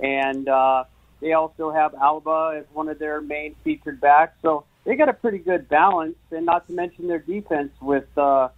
and 0.03 0.49
uh, 0.49 0.85
they 1.21 1.33
also 1.33 1.71
have 1.71 1.95
Alba 1.95 2.57
as 2.59 2.65
one 2.75 2.91
of 2.91 2.99
their 2.99 3.23
main 3.23 3.55
featured 3.65 4.01
backs. 4.03 4.37
So 4.43 4.67
they 4.85 4.97
got 4.97 5.09
a 5.09 5.15
pretty 5.15 5.39
good 5.39 5.69
balance, 5.69 6.17
and 6.31 6.47
not 6.47 6.67
to 6.67 6.73
mention 6.73 7.09
their 7.09 7.19
defense 7.19 7.73
with 7.81 8.07
uh, 8.17 8.49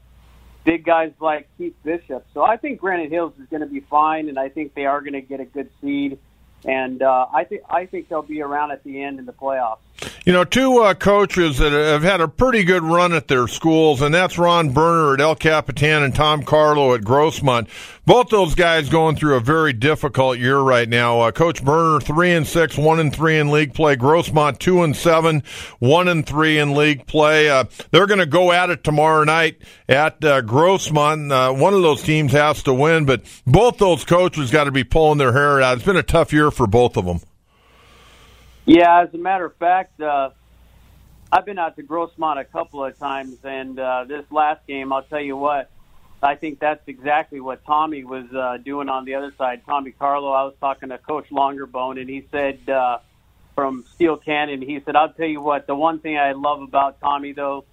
big 0.65 0.85
guys 0.85 1.13
like 1.21 1.49
Keith 1.57 1.77
Bishop. 1.85 2.27
So 2.35 2.43
I 2.43 2.57
think 2.57 2.81
Granite 2.81 3.11
Hills 3.11 3.35
is 3.41 3.49
going 3.49 3.61
to 3.61 3.67
be 3.67 3.81
fine, 3.81 4.29
and 4.29 4.39
I 4.39 4.49
think 4.49 4.75
they 4.75 4.87
are 4.87 5.01
going 5.01 5.15
to 5.15 5.21
get 5.21 5.41
a 5.41 5.45
good 5.45 5.71
seed 5.81 6.19
and 6.67 7.03
uh, 7.03 7.27
I 7.33 7.45
think 7.45 7.63
I 7.69 7.87
think 7.87 8.09
they'll 8.09 8.23
be 8.23 8.43
around 8.43 8.73
at 8.73 8.83
the 8.83 9.03
end 9.03 9.19
in 9.19 9.27
the 9.27 9.33
playoffs. 9.33 9.79
You 10.25 10.33
know, 10.33 10.45
two 10.45 10.79
uh, 10.79 10.95
coaches 10.95 11.59
that 11.59 11.73
have 11.73 12.03
had 12.03 12.21
a 12.21 12.29
pretty 12.29 12.65
good 12.65 12.83
run 12.83 13.13
at 13.13 13.29
their 13.29 13.49
schools, 13.49 14.03
and 14.03 14.15
that's 14.15 14.39
Ron 14.39 14.71
Berner 14.71 15.15
at 15.15 15.21
El 15.21 15.37
Capitan 15.37 16.03
and 16.03 16.15
Tom 16.15 16.43
Karlo 16.43 16.95
at 16.95 17.03
Grossmont. 17.03 17.69
Both 18.05 18.29
those 18.29 18.55
guys 18.55 18.89
going 18.89 19.17
through 19.17 19.37
a 19.37 19.41
very 19.41 19.73
difficult 19.73 20.39
year 20.39 20.59
right 20.59 20.89
now. 20.89 21.21
Uh, 21.21 21.33
Coach 21.33 21.65
Berner 21.65 22.01
three 22.01 22.33
and 22.33 22.47
six, 22.47 22.77
one 22.77 23.01
and 23.01 23.15
three 23.15 23.39
in 23.39 23.51
league 23.51 23.75
play. 23.75 23.97
Grossmont 23.97 24.59
two 24.59 24.83
and 24.83 24.97
seven, 24.97 25.43
one 25.79 26.09
and 26.09 26.27
three 26.27 26.59
in 26.59 26.75
league 26.75 27.07
play. 27.07 27.49
Uh, 27.49 27.65
they're 27.91 28.07
going 28.07 28.21
to 28.21 28.27
go 28.27 28.53
at 28.53 28.71
it 28.71 28.85
tomorrow 28.85 29.25
night 29.25 29.59
at 29.89 30.25
uh, 30.25 30.43
Grossmont. 30.43 31.33
Uh, 31.33 31.53
one 31.55 31.75
of 31.75 31.83
those 31.83 32.03
teams 32.03 32.33
has 32.33 32.63
to 32.65 32.75
win, 32.75 33.07
but 33.07 33.23
both 33.47 33.79
those 33.79 34.05
coaches 34.05 34.51
got 34.51 34.65
to 34.65 34.73
be 34.73 34.85
pulling 34.85 35.19
their 35.19 35.33
hair 35.33 35.61
out. 35.61 35.77
It's 35.77 35.87
been 35.87 35.97
a 35.97 36.03
tough 36.03 36.33
year 36.33 36.51
for 36.51 36.67
both 36.67 36.97
of 36.97 37.07
them. 37.07 37.21
Yeah, 38.67 39.03
as 39.03 39.15
a 39.15 39.19
matter 39.19 39.47
of 39.47 39.55
fact, 39.57 40.01
uh, 40.01 40.31
I've 41.31 41.47
been 41.47 41.59
out 41.59 41.77
to 41.77 41.85
Grossmont 41.85 42.41
a 42.41 42.45
couple 42.45 42.85
of 42.85 42.99
times, 42.99 43.37
and 43.45 43.79
uh, 43.79 44.05
this 44.09 44.25
last 44.33 44.67
game, 44.67 44.93
I'll 44.93 45.05
tell 45.05 45.21
you 45.21 45.37
what, 45.37 45.71
I 46.21 46.35
think 46.35 46.59
that's 46.59 46.83
exactly 46.89 47.39
what 47.39 47.65
Tommy 47.65 48.03
was 48.03 48.27
uh, 48.35 48.57
doing 48.57 48.89
on 48.89 49.05
the 49.05 49.15
other 49.15 49.33
side. 49.39 49.63
Tommy 49.67 49.93
Karlo, 49.93 50.35
I 50.35 50.43
was 50.43 50.55
talking 50.61 50.89
to 50.89 50.99
Coach 50.99 51.29
Longerbone, 51.31 52.01
and 52.01 52.11
he 52.11 52.27
said 52.33 52.69
uh, 52.69 52.99
from 53.55 53.85
Steele 53.95 54.17
Canyon, 54.17 54.63
he 54.63 54.81
said, 54.85 54.97
I'll 54.97 55.13
tell 55.13 55.29
you 55.29 55.41
what, 55.41 55.69
the 55.69 55.77
one 55.77 56.01
thing 56.01 56.19
I 56.19 56.33
love 56.33 56.61
about 56.61 57.01
Tommy, 57.01 57.33
though, 57.33 57.65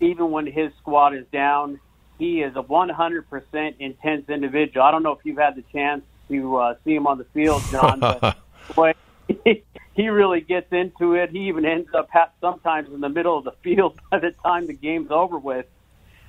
even 0.00 0.30
when 0.30 0.46
his 0.46 0.70
squad 0.80 1.14
is 1.14 1.24
down, 1.32 1.80
he 2.18 2.42
is 2.42 2.54
a 2.56 2.62
100% 2.62 3.74
intense 3.78 4.28
individual. 4.28 4.84
I 4.84 4.90
don't 4.90 5.02
know 5.02 5.12
if 5.12 5.20
you've 5.24 5.38
had 5.38 5.56
the 5.56 5.64
chance 5.72 6.02
to 6.28 6.56
uh, 6.56 6.74
see 6.84 6.94
him 6.94 7.06
on 7.06 7.16
the 7.16 7.24
field, 7.24 7.62
John. 7.70 8.00
But 8.00 8.36
boy, 8.74 8.92
he, 10.02 10.08
really 10.08 10.40
gets 10.40 10.72
into 10.72 11.14
it. 11.14 11.30
He 11.30 11.48
even 11.48 11.64
ends 11.64 11.88
up 11.96 12.08
sometimes 12.40 12.88
in 12.92 13.00
the 13.00 13.08
middle 13.08 13.38
of 13.38 13.44
the 13.44 13.52
field 13.62 14.00
by 14.10 14.18
the 14.18 14.32
time 14.42 14.66
the 14.66 14.72
game's 14.72 15.10
over 15.10 15.38
with. 15.38 15.66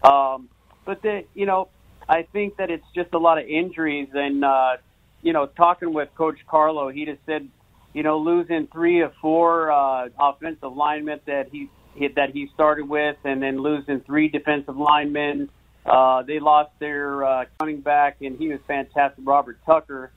Um, 0.04 0.50
but 0.86 1.02
the, 1.02 1.26
you 1.34 1.46
know, 1.46 1.70
I 2.08 2.24
think 2.24 2.58
that 2.58 2.70
it's 2.70 2.86
just 2.96 3.14
a 3.14 3.20
lot 3.20 3.38
of 3.38 3.46
injuries, 3.48 4.10
and 4.14 4.44
uh, 4.44 4.78
you 5.22 5.34
know, 5.34 5.46
talking 5.46 5.94
with 5.94 6.10
Coach 6.16 6.40
Karlo, 6.52 6.94
he 6.94 7.06
just 7.06 7.22
said, 7.26 7.48
you 7.94 8.04
know, 8.04 8.18
losing 8.18 8.68
three 8.68 9.02
or 9.02 9.12
four 9.22 9.72
uh, 9.72 10.10
offensive 10.20 10.76
linemen 10.76 11.20
that 11.28 11.50
he 11.52 11.70
that 12.16 12.32
he 12.34 12.50
started 12.54 12.90
with, 12.90 13.18
and 13.24 13.42
then 13.44 13.60
losing 13.60 14.00
three 14.02 14.30
defensive 14.30 14.78
linemen 14.78 15.50
uh, 15.86 16.22
they 16.24 16.40
lost 16.40 16.72
their 16.80 17.24
uh, 17.24 17.46
running 17.60 17.82
back, 17.82 18.18
and 18.22 18.38
he 18.38 18.50
was 18.50 18.60
fantastic, 18.68 19.24
Robert 19.26 19.58
Tucker. 19.66 20.12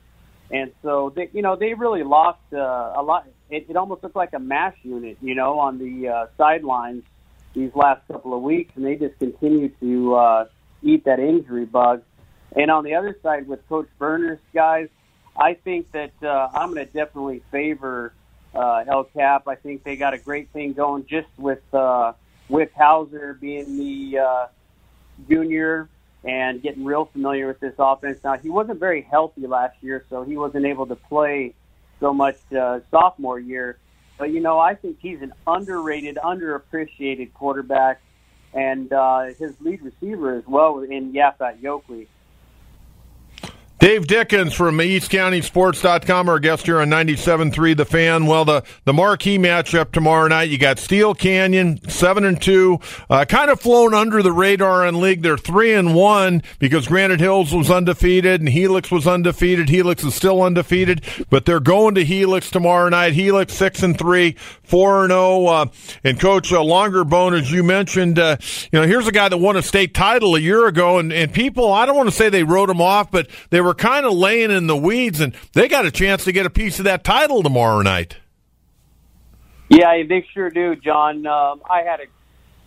And 0.50 0.72
so, 0.82 1.12
they, 1.14 1.30
you 1.32 1.42
know, 1.42 1.56
they 1.56 1.72
really 1.74 2.02
lost 2.02 2.40
uh, 2.52 2.58
a 2.96 3.02
lot. 3.02 3.26
It, 3.50 3.66
it 3.68 3.76
almost 3.76 4.02
looked 4.02 4.16
like 4.16 4.32
a 4.32 4.38
mash 4.38 4.76
unit, 4.82 5.18
you 5.20 5.34
know, 5.34 5.58
on 5.58 5.78
the 5.78 6.08
uh, 6.08 6.26
sidelines 6.36 7.04
these 7.54 7.74
last 7.74 8.06
couple 8.08 8.34
of 8.34 8.42
weeks, 8.42 8.72
and 8.76 8.84
they 8.84 8.96
just 8.96 9.18
continue 9.18 9.68
to 9.80 10.14
uh, 10.14 10.44
eat 10.82 11.04
that 11.04 11.20
injury 11.20 11.64
bug. 11.64 12.02
And 12.56 12.70
on 12.70 12.84
the 12.84 12.94
other 12.94 13.16
side, 13.22 13.46
with 13.46 13.66
Coach 13.68 13.88
Berner's 13.98 14.40
guys, 14.52 14.88
I 15.36 15.54
think 15.54 15.90
that 15.92 16.12
uh, 16.22 16.48
I'm 16.54 16.72
going 16.72 16.86
to 16.86 16.92
definitely 16.92 17.42
favor 17.50 18.12
uh, 18.54 18.84
El 18.86 19.04
Cap. 19.04 19.48
I 19.48 19.56
think 19.56 19.82
they 19.82 19.96
got 19.96 20.14
a 20.14 20.18
great 20.18 20.50
thing 20.50 20.72
going 20.72 21.06
just 21.06 21.28
with 21.36 21.62
uh, 21.74 22.12
Wick 22.48 22.72
Hauser 22.76 23.34
being 23.34 23.76
the 23.76 24.18
uh, 24.18 24.46
junior 25.28 25.88
and 26.24 26.62
getting 26.62 26.84
real 26.84 27.06
familiar 27.06 27.46
with 27.46 27.60
this 27.60 27.74
offense. 27.78 28.18
Now, 28.24 28.38
he 28.38 28.48
wasn't 28.48 28.80
very 28.80 29.02
healthy 29.02 29.46
last 29.46 29.76
year, 29.82 30.04
so 30.08 30.22
he 30.22 30.36
wasn't 30.36 30.64
able 30.64 30.86
to 30.86 30.96
play 30.96 31.54
so 32.04 32.12
much 32.12 32.36
uh, 32.52 32.80
sophomore 32.90 33.40
year. 33.40 33.78
But, 34.18 34.30
you 34.30 34.40
know, 34.40 34.58
I 34.58 34.74
think 34.74 34.98
he's 35.00 35.22
an 35.22 35.32
underrated, 35.46 36.16
underappreciated 36.16 37.32
quarterback 37.32 38.02
and 38.52 38.92
uh, 38.92 39.32
his 39.38 39.54
lead 39.60 39.80
receiver 39.80 40.34
as 40.34 40.46
well 40.46 40.80
in 40.80 41.14
Yafat 41.14 41.62
Yokley. 41.62 42.06
Dave 43.84 44.06
Dickens 44.06 44.54
from 44.54 44.78
EastCountySports.com, 44.78 46.26
our 46.30 46.38
guest 46.38 46.64
here 46.64 46.80
on 46.80 46.88
97.3 46.88 47.76
The 47.76 47.84
Fan. 47.84 48.24
Well, 48.24 48.46
the, 48.46 48.64
the 48.86 48.94
marquee 48.94 49.36
matchup 49.36 49.92
tomorrow 49.92 50.26
night, 50.26 50.48
you 50.48 50.56
got 50.56 50.78
Steele 50.78 51.14
Canyon, 51.14 51.86
7 51.90 52.24
and 52.24 52.40
2, 52.40 52.80
uh, 53.10 53.26
kind 53.26 53.50
of 53.50 53.60
flown 53.60 53.92
under 53.92 54.22
the 54.22 54.32
radar 54.32 54.86
in 54.86 55.02
league. 55.02 55.20
They're 55.20 55.36
3 55.36 55.74
and 55.74 55.94
1 55.94 56.42
because 56.58 56.88
Granite 56.88 57.20
Hills 57.20 57.52
was 57.52 57.70
undefeated 57.70 58.40
and 58.40 58.48
Helix 58.48 58.90
was 58.90 59.06
undefeated. 59.06 59.68
Helix 59.68 60.02
is 60.02 60.14
still 60.14 60.40
undefeated, 60.40 61.02
but 61.28 61.44
they're 61.44 61.60
going 61.60 61.94
to 61.96 62.06
Helix 62.06 62.50
tomorrow 62.50 62.88
night. 62.88 63.12
Helix 63.12 63.52
6 63.52 63.82
and 63.82 63.98
3, 63.98 64.32
4 64.62 65.02
and 65.02 65.10
0. 65.10 65.44
Uh, 65.44 65.66
and 66.02 66.18
Coach 66.18 66.54
uh, 66.54 66.56
Longerbone, 66.56 67.38
as 67.38 67.52
you 67.52 67.62
mentioned, 67.62 68.18
uh, 68.18 68.38
you 68.72 68.80
know, 68.80 68.86
here's 68.86 69.06
a 69.06 69.12
guy 69.12 69.28
that 69.28 69.36
won 69.36 69.58
a 69.58 69.62
state 69.62 69.92
title 69.92 70.36
a 70.36 70.40
year 70.40 70.66
ago, 70.66 70.98
and, 70.98 71.12
and 71.12 71.34
people, 71.34 71.70
I 71.70 71.84
don't 71.84 71.96
want 71.98 72.08
to 72.08 72.14
say 72.14 72.30
they 72.30 72.44
wrote 72.44 72.70
him 72.70 72.80
off, 72.80 73.10
but 73.10 73.28
they 73.50 73.60
were 73.60 73.73
kind 73.74 74.06
of 74.06 74.12
laying 74.12 74.50
in 74.50 74.66
the 74.66 74.76
weeds, 74.76 75.20
and 75.20 75.34
they 75.52 75.68
got 75.68 75.86
a 75.86 75.90
chance 75.90 76.24
to 76.24 76.32
get 76.32 76.46
a 76.46 76.50
piece 76.50 76.78
of 76.78 76.84
that 76.84 77.04
title 77.04 77.42
tomorrow 77.42 77.82
night. 77.82 78.16
Yeah, 79.68 80.02
they 80.08 80.26
sure 80.32 80.50
do, 80.50 80.76
John. 80.76 81.26
Um, 81.26 81.62
I 81.68 81.82
had 81.82 82.00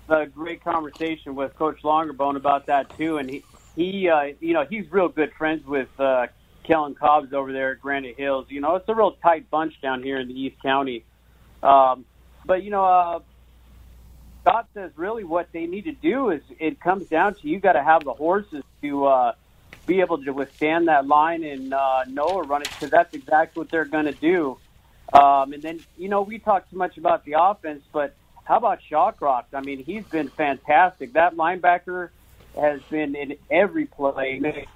a, 0.10 0.14
a 0.14 0.26
great 0.26 0.64
conversation 0.64 1.36
with 1.36 1.56
Coach 1.56 1.82
Longerbone 1.84 2.36
about 2.36 2.66
that 2.68 2.96
too, 2.98 3.18
and 3.18 3.30
he, 3.30 3.44
he, 3.76 4.10
uh, 4.10 4.34
you 4.40 4.54
know, 4.54 4.66
he's 4.70 4.92
real 4.92 5.08
good 5.08 5.32
friends 5.34 5.66
with 5.66 5.88
uh, 6.00 6.28
Kellen 6.64 6.96
Cobbs 6.96 7.34
over 7.34 7.54
there 7.54 7.72
at 7.74 7.82
Granite 7.82 8.18
Hills. 8.18 8.48
You 8.50 8.62
know, 8.62 8.76
it's 8.76 8.90
a 8.90 8.96
real 8.96 9.12
tight 9.12 9.50
bunch 9.50 9.80
down 9.82 10.04
here 10.04 10.20
in 10.20 10.28
the 10.28 10.40
East 10.40 10.62
County. 10.62 11.06
Um, 11.64 12.06
but 12.46 12.64
you 12.64 12.72
know, 12.72 12.86
uh, 12.86 13.20
Scott 14.42 14.68
says 14.74 14.92
really 14.96 15.24
what 15.24 15.50
they 15.52 15.66
need 15.66 15.86
to 15.86 15.94
do 15.94 16.32
is 16.32 16.42
it 16.60 16.80
comes 16.80 17.08
down 17.08 17.36
to 17.36 17.48
you 17.48 17.60
got 17.60 17.74
to 17.74 17.84
have 17.84 18.04
the 18.04 18.14
horses 18.14 18.64
to. 18.82 19.06
Uh, 19.06 19.34
be 19.88 20.02
able 20.02 20.22
to 20.24 20.32
withstand 20.32 20.90
that 20.90 21.08
line 21.08 21.44
and 21.44 21.74
uh, 21.74 22.04
Noah 22.08 22.44
run 22.44 22.62
it 22.62 22.70
because 22.70 22.92
that's 22.92 23.14
exactly 23.14 23.62
what 23.62 23.72
they're 23.72 23.86
going 23.86 24.06
to 24.06 24.12
do. 24.12 24.58
Um, 25.14 25.54
and 25.54 25.64
then, 25.64 25.80
you 25.98 26.10
know, 26.10 26.22
we 26.22 26.38
talk 26.38 26.70
too 26.70 26.76
much 26.76 26.98
about 26.98 27.24
the 27.24 27.36
offense, 27.40 27.82
but 27.94 28.14
how 28.44 28.58
about 28.58 28.80
Shawcroft? 28.92 29.46
I 29.54 29.62
mean, 29.62 29.84
he's 29.84 30.04
been 30.04 30.28
fantastic. 30.28 31.14
That 31.14 31.36
linebacker 31.36 32.10
has 32.56 32.82
been 32.90 33.16
in 33.16 33.38
every 33.50 33.86
play, 33.86 34.68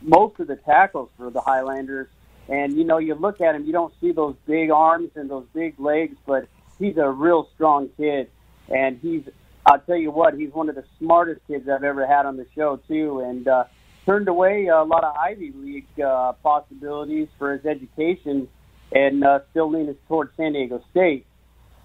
most 0.00 0.38
of 0.38 0.46
the 0.46 0.56
tackles 0.56 1.10
for 1.16 1.30
the 1.30 1.40
Highlanders. 1.40 2.06
And, 2.48 2.74
you 2.74 2.84
know, 2.84 2.98
you 2.98 3.14
look 3.14 3.40
at 3.40 3.54
him, 3.54 3.64
you 3.64 3.72
don't 3.72 3.92
see 4.00 4.12
those 4.12 4.36
big 4.46 4.70
arms 4.70 5.10
and 5.16 5.28
those 5.28 5.46
big 5.52 5.78
legs, 5.78 6.16
but 6.26 6.48
he's 6.78 6.96
a 6.96 7.08
real 7.08 7.48
strong 7.54 7.88
kid. 7.96 8.28
And 8.68 8.98
he's, 9.02 9.22
I'll 9.66 9.80
tell 9.80 9.96
you 9.96 10.10
what, 10.12 10.34
he's 10.34 10.52
one 10.52 10.68
of 10.68 10.76
the 10.76 10.84
smartest 10.98 11.40
kids 11.48 11.68
I've 11.68 11.84
ever 11.84 12.06
had 12.06 12.26
on 12.26 12.36
the 12.36 12.46
show, 12.54 12.76
too. 12.88 13.20
And, 13.20 13.46
uh, 13.48 13.64
turned 14.10 14.26
away 14.26 14.66
a 14.66 14.82
lot 14.82 15.04
of 15.04 15.14
Ivy 15.14 15.52
League 15.54 16.00
uh, 16.04 16.32
possibilities 16.42 17.28
for 17.38 17.52
his 17.52 17.64
education 17.64 18.48
and 18.90 19.22
uh, 19.22 19.38
still 19.52 19.70
leaning 19.70 19.96
towards 20.08 20.36
San 20.36 20.52
Diego 20.52 20.82
State. 20.90 21.26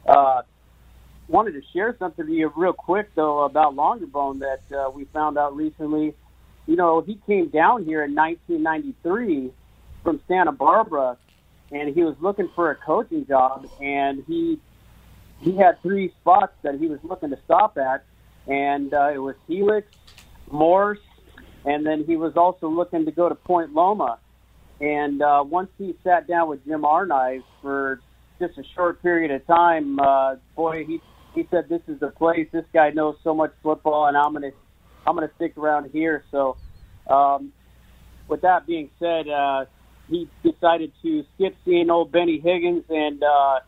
Uh, 0.08 0.42
wanted 1.28 1.52
to 1.52 1.62
share 1.72 1.96
something 2.00 2.26
to 2.26 2.32
you 2.32 2.52
real 2.56 2.74
quick, 2.74 3.14
though, 3.14 3.44
about 3.44 3.76
Longerbone 3.76 4.40
that 4.40 4.76
uh, 4.76 4.90
we 4.90 5.06
found 5.14 5.38
out 5.38 5.56
recently. 5.56 6.16
You 6.66 6.76
know, 6.76 7.02
he 7.02 7.20
came 7.28 7.50
down 7.50 7.86
here 7.86 8.04
in 8.04 8.16
1993 8.16 9.52
from 10.04 10.20
Santa 10.28 10.52
Barbara, 10.52 11.18
and 11.72 11.94
he 11.94 12.04
was 12.04 12.16
looking 12.22 12.50
for 12.56 12.72
a 12.72 12.76
coaching 12.76 13.28
job, 13.28 13.68
and 13.80 14.24
he 14.26 14.60
he 15.42 15.56
had 15.56 15.80
three 15.84 16.12
spots 16.22 16.54
that 16.64 16.80
he 16.80 16.88
was 16.88 16.98
looking 17.04 17.30
to 17.30 17.38
stop 17.46 17.78
at, 17.78 18.04
and 18.48 18.96
uh, 18.96 19.12
it 19.14 19.20
was 19.20 19.36
Helix, 19.48 19.88
Morse, 20.50 20.98
and 21.66 21.86
then 21.86 22.04
he 22.06 22.16
was 22.16 22.34
also 22.36 22.68
looking 22.68 23.06
to 23.06 23.12
go 23.12 23.28
to 23.28 23.36
Point 23.36 23.74
Loma. 23.74 24.20
And 24.80 25.22
uh, 25.22 25.44
once 25.46 25.70
he 25.78 25.96
sat 26.04 26.28
down 26.28 26.50
with 26.50 26.66
Jim 26.66 26.84
Arnive 26.86 27.42
for 27.62 28.02
just 28.40 28.58
a 28.58 28.64
short 28.76 29.02
period 29.02 29.32
of 29.32 29.46
time, 29.48 30.00
uh, 30.00 30.36
boy, 30.56 30.86
he 30.86 31.02
he 31.34 31.48
said, 31.50 31.70
"This 31.70 31.82
is 31.88 32.00
the 32.00 32.10
place. 32.10 32.48
This 32.52 32.66
guy 32.74 32.90
knows 32.92 33.16
so 33.24 33.34
much 33.34 33.52
football, 33.64 34.08
and 34.08 34.18
I'm 34.18 34.34
gonna 34.34 34.52
I'm 35.08 35.16
gonna 35.16 35.32
stick 35.36 35.58
around 35.58 35.92
here." 35.92 36.24
So, 36.32 36.58
um, 37.10 37.54
with 38.28 38.42
that 38.42 38.68
being 38.68 38.90
said, 39.00 39.30
uh, 39.30 39.66
he 40.08 40.30
decided 40.44 40.92
to 41.04 41.24
skip 41.36 41.56
seeing 41.64 41.90
old 41.90 42.12
Benny 42.12 42.40
Higgins 42.40 42.84
and 42.90 43.24
uh, 43.24 43.60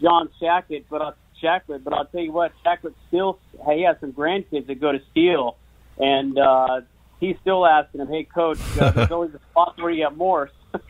John 0.00 0.30
Shackett, 0.40 0.84
but 0.90 1.02
I'll, 1.02 1.14
Shacklet. 1.42 1.84
But 1.84 1.92
I'll 1.92 2.06
tell 2.06 2.22
you 2.22 2.32
what, 2.32 2.52
Shacklet 2.64 2.94
still 3.08 3.38
he 3.70 3.84
has 3.84 3.96
some 4.00 4.12
grandkids 4.12 4.66
that 4.68 4.80
go 4.80 4.92
to 4.92 5.00
Steele, 5.10 5.56
and 5.98 6.38
uh, 6.38 6.80
he's 7.24 7.36
still 7.40 7.66
asking 7.66 8.00
him, 8.00 8.08
"Hey, 8.08 8.24
coach, 8.24 8.58
uh, 8.80 8.90
there's 8.90 9.10
always 9.10 9.34
a 9.34 9.40
spot 9.50 9.74
where 9.80 9.90
you 9.90 10.04
get 10.04 10.16
Morse." 10.16 10.50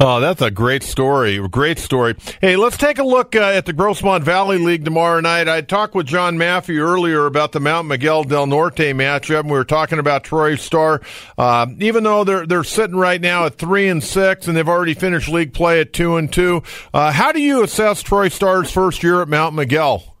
Oh, 0.00 0.18
that's 0.18 0.42
a 0.42 0.50
great 0.50 0.82
story. 0.82 1.38
Great 1.48 1.78
story. 1.78 2.16
Hey, 2.40 2.56
let's 2.56 2.76
take 2.76 2.98
a 2.98 3.04
look 3.04 3.36
uh, 3.36 3.42
at 3.42 3.64
the 3.64 3.72
Grossmont 3.72 4.24
Valley 4.24 4.58
League 4.58 4.84
tomorrow 4.84 5.20
night. 5.20 5.48
I 5.48 5.60
talked 5.60 5.94
with 5.94 6.06
John 6.06 6.36
Maffei 6.36 6.80
earlier 6.80 7.26
about 7.26 7.52
the 7.52 7.60
Mount 7.60 7.86
Miguel 7.86 8.24
Del 8.24 8.48
Norte 8.48 8.92
matchup. 8.92 9.40
And 9.40 9.50
we 9.50 9.56
were 9.56 9.64
talking 9.64 10.00
about 10.00 10.24
Troy 10.24 10.56
Star. 10.56 11.00
Uh, 11.38 11.66
even 11.78 12.02
though 12.02 12.24
they're 12.24 12.44
they're 12.44 12.64
sitting 12.64 12.96
right 12.96 13.20
now 13.20 13.46
at 13.46 13.56
three 13.56 13.88
and 13.88 14.02
six, 14.02 14.48
and 14.48 14.56
they've 14.56 14.68
already 14.68 14.94
finished 14.94 15.28
league 15.28 15.54
play 15.54 15.80
at 15.80 15.92
two 15.92 16.16
and 16.16 16.32
two. 16.32 16.64
Uh, 16.92 17.12
how 17.12 17.30
do 17.30 17.40
you 17.40 17.62
assess 17.62 18.02
Troy 18.02 18.28
Star's 18.28 18.72
first 18.72 19.04
year 19.04 19.22
at 19.22 19.28
Mount 19.28 19.54
Miguel? 19.54 20.16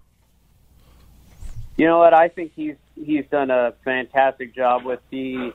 You 1.76 1.86
know 1.86 1.98
what? 1.98 2.14
I 2.14 2.28
think 2.28 2.52
he's 2.54 2.76
he's 2.94 3.24
done 3.30 3.50
a 3.50 3.74
fantastic 3.84 4.54
job 4.54 4.84
with 4.84 5.00
the 5.10 5.52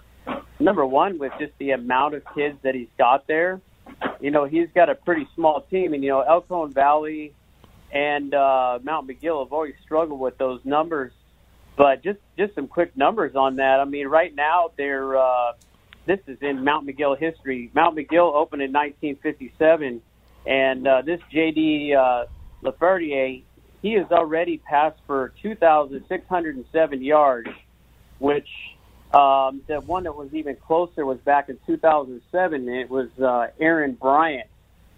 number 0.59 0.85
one 0.85 1.19
with 1.19 1.31
just 1.39 1.53
the 1.59 1.71
amount 1.71 2.15
of 2.15 2.23
kids 2.35 2.57
that 2.63 2.75
he's 2.75 2.89
got 2.97 3.27
there. 3.27 3.61
You 4.19 4.31
know, 4.31 4.45
he's 4.45 4.67
got 4.75 4.89
a 4.89 4.95
pretty 4.95 5.27
small 5.35 5.61
team, 5.69 5.93
and 5.93 6.03
you 6.03 6.09
know, 6.09 6.21
El 6.21 6.41
Cajon 6.41 6.73
Valley 6.73 7.33
and 7.91 8.33
uh, 8.33 8.79
Mount 8.83 9.07
Miguel 9.07 9.43
have 9.43 9.53
always 9.53 9.73
struggled 9.83 10.19
with 10.19 10.37
those 10.37 10.59
numbers. 10.63 11.11
But 11.77 12.03
just 12.03 12.19
just 12.37 12.55
some 12.55 12.67
quick 12.67 12.95
numbers 12.97 13.35
on 13.35 13.55
that. 13.55 13.79
I 13.79 13.85
mean, 13.85 14.07
right 14.07 14.35
now 14.35 14.71
they're 14.77 15.17
uh, 15.17 15.53
this 16.05 16.19
is 16.27 16.37
in 16.41 16.63
Mount 16.63 16.85
Miguel 16.85 17.15
history. 17.15 17.71
Mount 17.73 17.95
Miguel 17.95 18.33
opened 18.35 18.61
in 18.61 18.73
1957, 18.73 20.01
and 20.45 20.87
uh, 20.87 21.01
this 21.05 21.19
J.D. 21.31 21.95
Uh, 21.97 22.25
he 23.81 23.93
has 23.93 24.07
already 24.11 24.57
passed 24.57 24.99
for 25.07 25.33
2,607 25.41 27.01
yards, 27.01 27.49
which 28.19 28.47
um, 29.13 29.61
the 29.67 29.81
one 29.85 30.03
that 30.03 30.15
was 30.15 30.33
even 30.33 30.55
closer 30.55 31.05
was 31.05 31.17
back 31.19 31.49
in 31.49 31.57
2007. 31.65 32.69
It 32.69 32.89
was 32.89 33.09
uh, 33.19 33.47
Aaron 33.59 33.93
Bryant, 33.93 34.47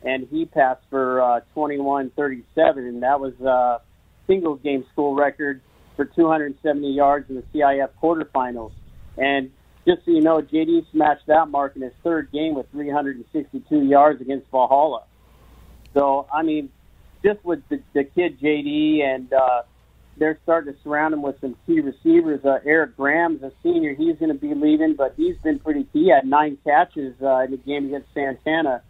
and 0.03 0.27
he 0.29 0.45
passed 0.45 0.83
for 0.89 1.21
uh, 1.21 1.39
2137, 1.53 2.85
and 2.85 3.03
that 3.03 3.19
was 3.19 3.33
a 3.41 3.45
uh, 3.45 3.79
single 4.27 4.55
game 4.55 4.85
school 4.91 5.15
record 5.15 5.61
for 5.95 6.05
270 6.05 6.91
yards 6.91 7.29
in 7.29 7.35
the 7.35 7.43
CIF 7.53 7.89
quarterfinals. 8.01 8.71
And 9.17 9.51
just 9.85 10.05
so 10.05 10.11
you 10.11 10.21
know, 10.21 10.41
JD 10.41 10.91
smashed 10.91 11.27
that 11.27 11.49
mark 11.49 11.75
in 11.75 11.81
his 11.81 11.93
third 12.03 12.31
game 12.31 12.55
with 12.55 12.69
362 12.71 13.83
yards 13.83 14.21
against 14.21 14.49
Valhalla. 14.51 15.03
So, 15.93 16.27
I 16.33 16.43
mean, 16.43 16.69
just 17.23 17.43
with 17.43 17.59
the, 17.69 17.81
the 17.93 18.03
kid 18.03 18.39
JD, 18.39 19.03
and 19.03 19.31
uh, 19.33 19.61
they're 20.17 20.39
starting 20.43 20.73
to 20.73 20.79
surround 20.83 21.13
him 21.13 21.21
with 21.21 21.39
some 21.41 21.55
key 21.65 21.79
receivers. 21.79 22.43
Uh, 22.43 22.59
Eric 22.65 22.97
Graham's 22.97 23.43
a 23.43 23.51
senior; 23.63 23.95
he's 23.95 24.17
going 24.17 24.31
to 24.31 24.39
be 24.39 24.53
leaving, 24.53 24.95
but 24.95 25.13
he's 25.17 25.35
been 25.43 25.59
pretty 25.59 25.83
key. 25.93 26.05
He 26.05 26.09
had 26.09 26.25
nine 26.25 26.57
catches 26.63 27.15
uh, 27.21 27.39
in 27.39 27.51
the 27.51 27.57
game 27.57 27.87
against 27.87 28.07
Santana. 28.13 28.81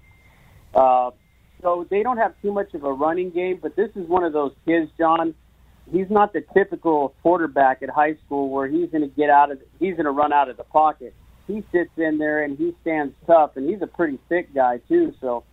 Uh, 0.74 1.12
so 1.62 1.86
they 1.90 2.02
don't 2.04 2.18
have 2.18 2.34
too 2.42 2.52
much 2.52 2.74
of 2.74 2.84
a 2.84 2.92
running 2.92 3.30
game, 3.30 3.60
but 3.62 3.76
this 3.76 3.90
is 3.96 4.08
one 4.08 4.24
of 4.24 4.34
those 4.34 4.54
kids, 4.66 4.90
John. 4.98 5.36
He's 5.92 6.10
not 6.10 6.34
the 6.34 6.44
typical 6.54 7.14
quarterback 7.22 7.84
at 7.84 7.90
high 7.90 8.16
school 8.26 8.50
where 8.50 8.68
he's 8.68 8.90
going 8.90 9.02
to 9.02 9.16
get 9.16 9.30
out 9.30 9.52
of 9.52 9.60
he's 9.80 9.94
going 9.94 10.06
to 10.06 10.12
run 10.12 10.32
out 10.32 10.50
of 10.50 10.58
the 10.58 10.64
pocket. 10.64 11.14
He 11.48 11.64
sits 11.72 11.92
in 11.98 12.18
there 12.18 12.44
and 12.44 12.58
he 12.58 12.74
stands 12.82 13.14
tough, 13.28 13.52
and 13.58 13.70
he's 13.70 13.82
a 13.82 13.88
pretty 13.88 14.20
thick 14.30 14.54
guy 14.54 14.80
too. 14.88 15.14
So 15.20 15.44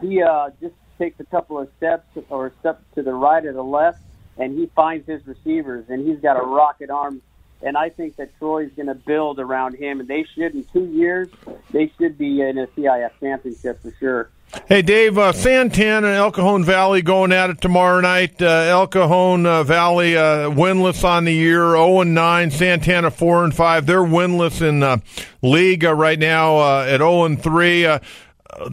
he 0.00 0.22
uh, 0.22 0.50
just 0.60 0.74
takes 1.00 1.18
a 1.18 1.24
couple 1.24 1.58
of 1.58 1.68
steps 1.78 2.06
or 2.28 2.52
steps 2.60 2.84
to 2.94 3.02
the 3.02 3.14
right 3.14 3.44
or 3.44 3.52
the 3.52 3.64
left, 3.64 3.98
and 4.36 4.56
he 4.56 4.66
finds 4.66 5.06
his 5.06 5.26
receivers, 5.26 5.86
and 5.88 6.06
he's 6.06 6.20
got 6.20 6.36
a 6.36 6.42
rocket 6.42 6.90
arm. 6.90 7.22
And 7.62 7.76
I 7.76 7.88
think 7.90 8.16
that 8.16 8.30
Troy's 8.38 8.70
going 8.76 8.86
to 8.86 8.94
build 8.94 9.38
around 9.38 9.74
him, 9.74 10.00
and 10.00 10.08
they 10.08 10.24
should 10.34 10.54
in 10.54 10.64
two 10.72 10.86
years. 10.86 11.28
They 11.72 11.92
should 11.98 12.16
be 12.16 12.40
in 12.40 12.58
a 12.58 12.66
CIF 12.68 13.10
championship 13.20 13.82
for 13.82 13.92
sure. 13.98 14.30
Hey, 14.66 14.82
Dave, 14.82 15.16
uh, 15.16 15.32
Santana 15.32 16.08
and 16.08 16.16
El 16.16 16.32
Cajon 16.32 16.64
Valley 16.64 17.02
going 17.02 17.32
at 17.32 17.50
it 17.50 17.60
tomorrow 17.60 18.00
night. 18.00 18.42
Uh, 18.42 18.46
El 18.46 18.88
Cajon 18.88 19.46
uh, 19.46 19.62
Valley 19.62 20.16
uh, 20.16 20.50
winless 20.50 21.04
on 21.04 21.24
the 21.24 21.32
year, 21.32 21.70
0 21.72 22.00
and 22.00 22.14
9. 22.14 22.50
Santana 22.50 23.10
4 23.10 23.44
and 23.44 23.54
5. 23.54 23.86
They're 23.86 23.98
winless 23.98 24.66
in 24.66 24.82
uh, 24.82 24.98
league 25.42 25.84
uh, 25.84 25.94
right 25.94 26.18
now 26.18 26.58
uh, 26.58 26.86
at 26.88 26.98
0 26.98 27.24
and 27.24 27.40
3. 27.40 27.98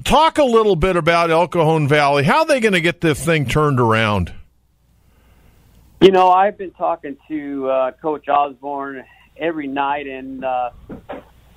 Talk 0.04 0.38
a 0.38 0.44
little 0.44 0.76
bit 0.76 0.96
about 0.96 1.30
El 1.30 1.48
Cajon 1.48 1.88
Valley. 1.88 2.24
How 2.24 2.40
are 2.40 2.46
they 2.46 2.60
going 2.60 2.74
to 2.74 2.82
get 2.82 3.02
this 3.02 3.24
thing 3.24 3.46
turned 3.46 3.80
around? 3.80 4.34
You 6.02 6.12
know, 6.12 6.30
I've 6.30 6.58
been 6.58 6.72
talking 6.72 7.18
to 7.28 7.70
uh, 7.70 7.92
Coach 7.92 8.28
Osborne 8.28 9.04
every 9.36 9.68
night, 9.68 10.08
and 10.08 10.44
uh, 10.44 10.70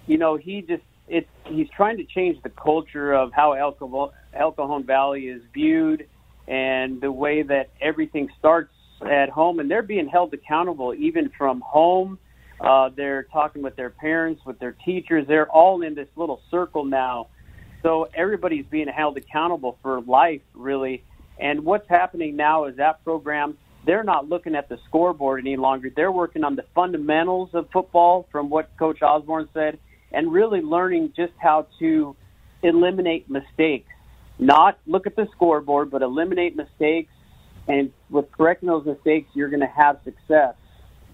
you 0.07 0.19
know, 0.19 0.37
he 0.37 0.63
just 0.63 0.83
it's 1.09 1.29
he's 1.45 1.69
trying 1.77 1.99
to 1.99 2.05
change 2.05 2.43
the 2.43 2.51
culture 2.51 3.13
of 3.13 3.33
how 3.33 3.53
El, 3.53 3.73
Cajon, 3.73 4.11
El 4.33 4.53
Cajon 4.53 4.85
Valley 4.85 5.29
is 5.29 5.43
viewed 5.53 6.07
and 6.49 7.01
the 7.01 7.13
way 7.13 7.43
that 7.43 7.71
everything 7.81 8.29
starts 8.39 8.73
at 9.03 9.29
home, 9.29 9.61
and 9.61 9.71
they're 9.71 9.83
being 9.83 10.09
held 10.09 10.33
accountable 10.35 10.95
even 10.95 11.31
from 11.37 11.61
home. 11.61 12.19
Uh, 12.61 12.91
they're 12.95 13.23
talking 13.25 13.63
with 13.63 13.77
their 13.77 13.91
parents, 13.91 14.43
with 14.45 14.59
their 14.59 14.73
teachers. 14.85 15.27
They're 15.27 15.49
all 15.51 15.83
in 15.83 15.95
this 15.95 16.09
little 16.17 16.43
circle 16.51 16.85
now. 16.85 17.29
So 17.83 18.09
everybody's 18.15 18.67
being 18.67 18.89
held 18.89 19.17
accountable 19.17 19.79
for 19.83 20.01
life, 20.01 20.43
really. 20.55 21.03
And 21.39 21.65
what's 21.65 21.89
happening 21.89 22.37
now 22.37 22.67
is 22.67 22.77
that 22.77 23.03
program, 23.05 23.57
they're 23.87 24.05
not 24.05 24.29
looking 24.29 24.55
at 24.55 24.69
the 24.69 24.79
scoreboard 24.87 25.41
any 25.41 25.57
longer. 25.57 25.91
They're 25.95 26.13
working 26.13 26.45
on 26.45 26.57
the 26.57 26.65
fundamentals 26.75 27.51
of 27.55 27.71
football, 27.73 28.29
from 28.31 28.51
what 28.51 28.71
Coach 28.79 29.01
Osborne 29.01 29.49
said, 29.55 29.79
and 30.13 30.33
really 30.33 30.61
learning 30.61 31.15
just 31.17 31.33
how 31.39 31.67
to 31.79 32.15
eliminate 32.63 33.31
mistakes 33.31 33.91
not 34.41 34.79
look 34.87 35.07
at 35.07 35.17
the 35.17 35.29
scoreboard, 35.33 35.91
but 35.91 36.03
eliminate 36.03 36.57
mistakes. 36.57 37.13
And 37.69 37.93
with 38.09 38.33
correcting 38.33 38.69
those 38.69 38.87
mistakes, 38.87 39.31
you're 39.35 39.51
going 39.51 39.61
to 39.61 39.67
have 39.67 40.01
success. 40.03 40.55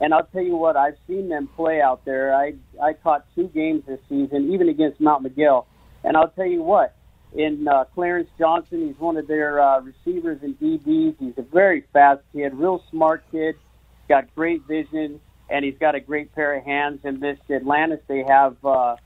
And 0.01 0.15
I'll 0.15 0.27
tell 0.27 0.43
you 0.43 0.57
what, 0.57 0.77
I've 0.77 0.97
seen 1.09 1.29
them 1.29 1.49
play 1.57 1.81
out 1.81 2.05
there. 2.05 2.35
I 2.35 2.55
I 2.83 2.93
caught 2.93 3.27
two 3.35 3.49
games 3.49 3.83
this 3.87 3.99
season, 4.09 4.53
even 4.53 4.69
against 4.69 5.01
Mount 5.01 5.23
Miguel. 5.23 5.67
And 6.07 6.17
I'll 6.17 6.29
tell 6.29 6.47
you 6.47 6.63
what, 6.63 6.95
in 7.35 7.67
uh, 7.67 7.85
Clarence 7.93 8.31
Johnson, 8.39 8.87
he's 8.87 8.99
one 8.99 9.17
of 9.17 9.27
their 9.27 9.61
uh, 9.61 9.81
receivers 9.81 10.39
and 10.41 10.59
DBs. 10.59 11.17
He's 11.19 11.37
a 11.37 11.43
very 11.43 11.83
fast 11.93 12.23
kid, 12.33 12.55
real 12.55 12.83
smart 12.91 13.25
kid, 13.33 13.57
got 14.09 14.33
great 14.37 14.63
vision, 14.69 15.21
and 15.51 15.65
he's 15.65 15.77
got 15.79 15.97
a 15.97 16.01
great 16.01 16.33
pair 16.33 16.55
of 16.55 16.65
hands. 16.65 17.01
And 17.03 17.21
this 17.21 17.39
Atlantis 17.51 18.01
they 18.07 18.23
have 18.23 18.57
uh, 18.65 18.97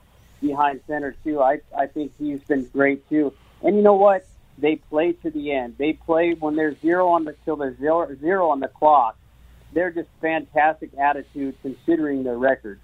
behind 0.42 0.82
center 0.86 1.16
too. 1.24 1.40
I 1.40 1.60
I 1.76 1.86
think 1.86 2.12
he's 2.18 2.40
been 2.42 2.66
great 2.66 3.08
too. 3.08 3.32
And 3.62 3.76
you 3.76 3.82
know 3.82 3.94
what? 3.94 4.26
They 4.58 4.76
play 4.76 5.12
to 5.12 5.30
the 5.30 5.52
end. 5.52 5.76
They 5.78 5.94
play 5.94 6.34
when 6.34 6.54
there's 6.54 6.78
zero 6.82 7.08
on 7.08 7.24
the 7.24 7.34
till 7.46 7.56
there's 7.56 7.78
zero, 7.78 8.14
zero 8.20 8.50
on 8.50 8.60
the 8.60 8.68
clock. 8.68 9.16
They're 9.72 9.90
just 9.90 10.08
fantastic 10.20 10.92
attitude 10.98 11.56
considering 11.62 12.24
their 12.24 12.36
record. 12.36 12.78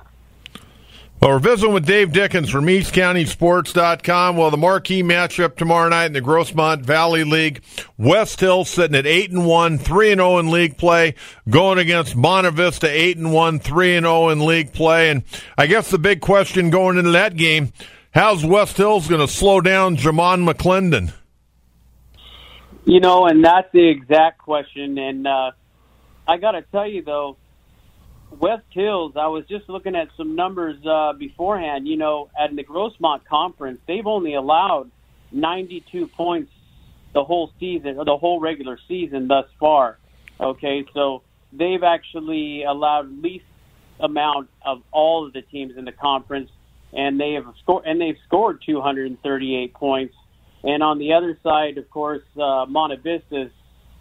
Well, 1.20 1.30
we're 1.30 1.38
visiting 1.38 1.72
with 1.72 1.86
Dave 1.86 2.12
Dickens 2.12 2.50
from 2.50 2.66
EastCountySports.com. 2.66 4.36
Well, 4.36 4.50
the 4.50 4.56
marquee 4.56 5.02
matchup 5.02 5.56
tomorrow 5.56 5.88
night 5.88 6.06
in 6.06 6.12
the 6.12 6.20
Grossmont 6.20 6.82
Valley 6.82 7.24
League, 7.24 7.62
West 7.96 8.40
Hill 8.40 8.64
sitting 8.64 8.96
at 8.96 9.06
eight 9.06 9.30
and 9.30 9.46
one, 9.46 9.78
three 9.78 10.12
and 10.12 10.18
zero 10.18 10.32
oh 10.32 10.38
in 10.38 10.50
league 10.50 10.76
play, 10.76 11.14
going 11.48 11.78
against 11.78 12.14
Monte 12.16 12.50
Vista 12.50 12.88
eight 12.88 13.16
and 13.16 13.32
one, 13.32 13.58
three 13.58 13.96
and 13.96 14.04
zero 14.04 14.26
oh 14.26 14.28
in 14.28 14.44
league 14.44 14.72
play. 14.72 15.10
And 15.10 15.24
I 15.56 15.66
guess 15.66 15.90
the 15.90 15.98
big 15.98 16.20
question 16.20 16.70
going 16.70 16.98
into 16.98 17.12
that 17.12 17.36
game 17.36 17.72
How's 18.16 18.46
West 18.46 18.78
Hills 18.78 19.08
going 19.08 19.20
to 19.20 19.30
slow 19.30 19.60
down 19.60 19.98
Jamon 19.98 20.50
McClendon? 20.50 21.12
You 22.86 22.98
know, 22.98 23.26
and 23.26 23.44
that's 23.44 23.70
the 23.72 23.86
exact 23.90 24.38
question. 24.38 24.96
And 24.96 25.26
uh, 25.26 25.50
I 26.26 26.38
got 26.38 26.52
to 26.52 26.62
tell 26.62 26.88
you, 26.88 27.02
though, 27.02 27.36
West 28.30 28.66
Hills, 28.70 29.12
I 29.16 29.28
was 29.28 29.44
just 29.48 29.68
looking 29.68 29.94
at 29.94 30.08
some 30.16 30.34
numbers 30.34 30.76
uh, 30.86 31.12
beforehand. 31.12 31.86
You 31.86 31.96
know, 31.96 32.30
at 32.38 32.54
the 32.54 32.64
Grossmont 32.64 33.24
Conference, 33.24 33.80
they've 33.86 34.06
only 34.06 34.34
allowed 34.34 34.90
92 35.32 36.08
points 36.08 36.52
the 37.14 37.24
whole 37.24 37.50
season, 37.58 37.96
or 37.98 38.04
the 38.04 38.16
whole 38.16 38.40
regular 38.40 38.78
season 38.88 39.28
thus 39.28 39.46
far. 39.58 39.98
Okay, 40.38 40.84
so 40.92 41.22
they've 41.52 41.82
actually 41.82 42.64
allowed 42.64 43.22
least 43.22 43.46
amount 44.00 44.50
of 44.64 44.82
all 44.92 45.26
of 45.26 45.32
the 45.32 45.40
teams 45.40 45.78
in 45.78 45.86
the 45.86 45.92
conference 45.92 46.50
and 46.92 47.20
they 47.20 47.32
have 47.32 47.44
scored 47.62 47.84
and 47.86 48.00
they've 48.00 48.18
scored 48.26 48.62
238 48.64 49.74
points. 49.74 50.14
And 50.62 50.82
on 50.82 50.98
the 50.98 51.12
other 51.12 51.38
side, 51.42 51.78
of 51.78 51.88
course, 51.90 52.22
uh, 52.36 52.66
Monte 52.66 52.96
Vista's 52.96 53.50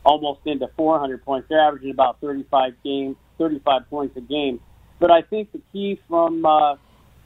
almost 0.03 0.41
into 0.45 0.67
400 0.75 1.23
points. 1.23 1.47
They're 1.49 1.59
averaging 1.59 1.91
about 1.91 2.21
35 2.21 2.73
games, 2.83 3.17
35 3.37 3.89
points 3.89 4.17
a 4.17 4.21
game. 4.21 4.59
But 4.99 5.11
I 5.11 5.21
think 5.21 5.51
the 5.51 5.61
key 5.73 5.99
from 6.07 6.45
uh, 6.45 6.75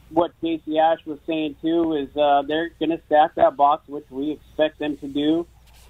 what 0.10 0.32
Casey 0.41 0.80
Ash 0.80 1.00
was 1.06 1.19
saying 1.28 1.56
too 1.62 1.95
is 1.95 2.15
uh, 2.17 2.43
they're 2.48 2.69
going 2.80 2.89
to 2.89 3.02
stack 3.06 3.36
that 3.36 3.56
box, 3.56 3.88
which 3.88 4.06
we 4.10 4.32
expect 4.32 4.80
them 4.80 4.98
to 4.98 5.08
do, 5.08 5.48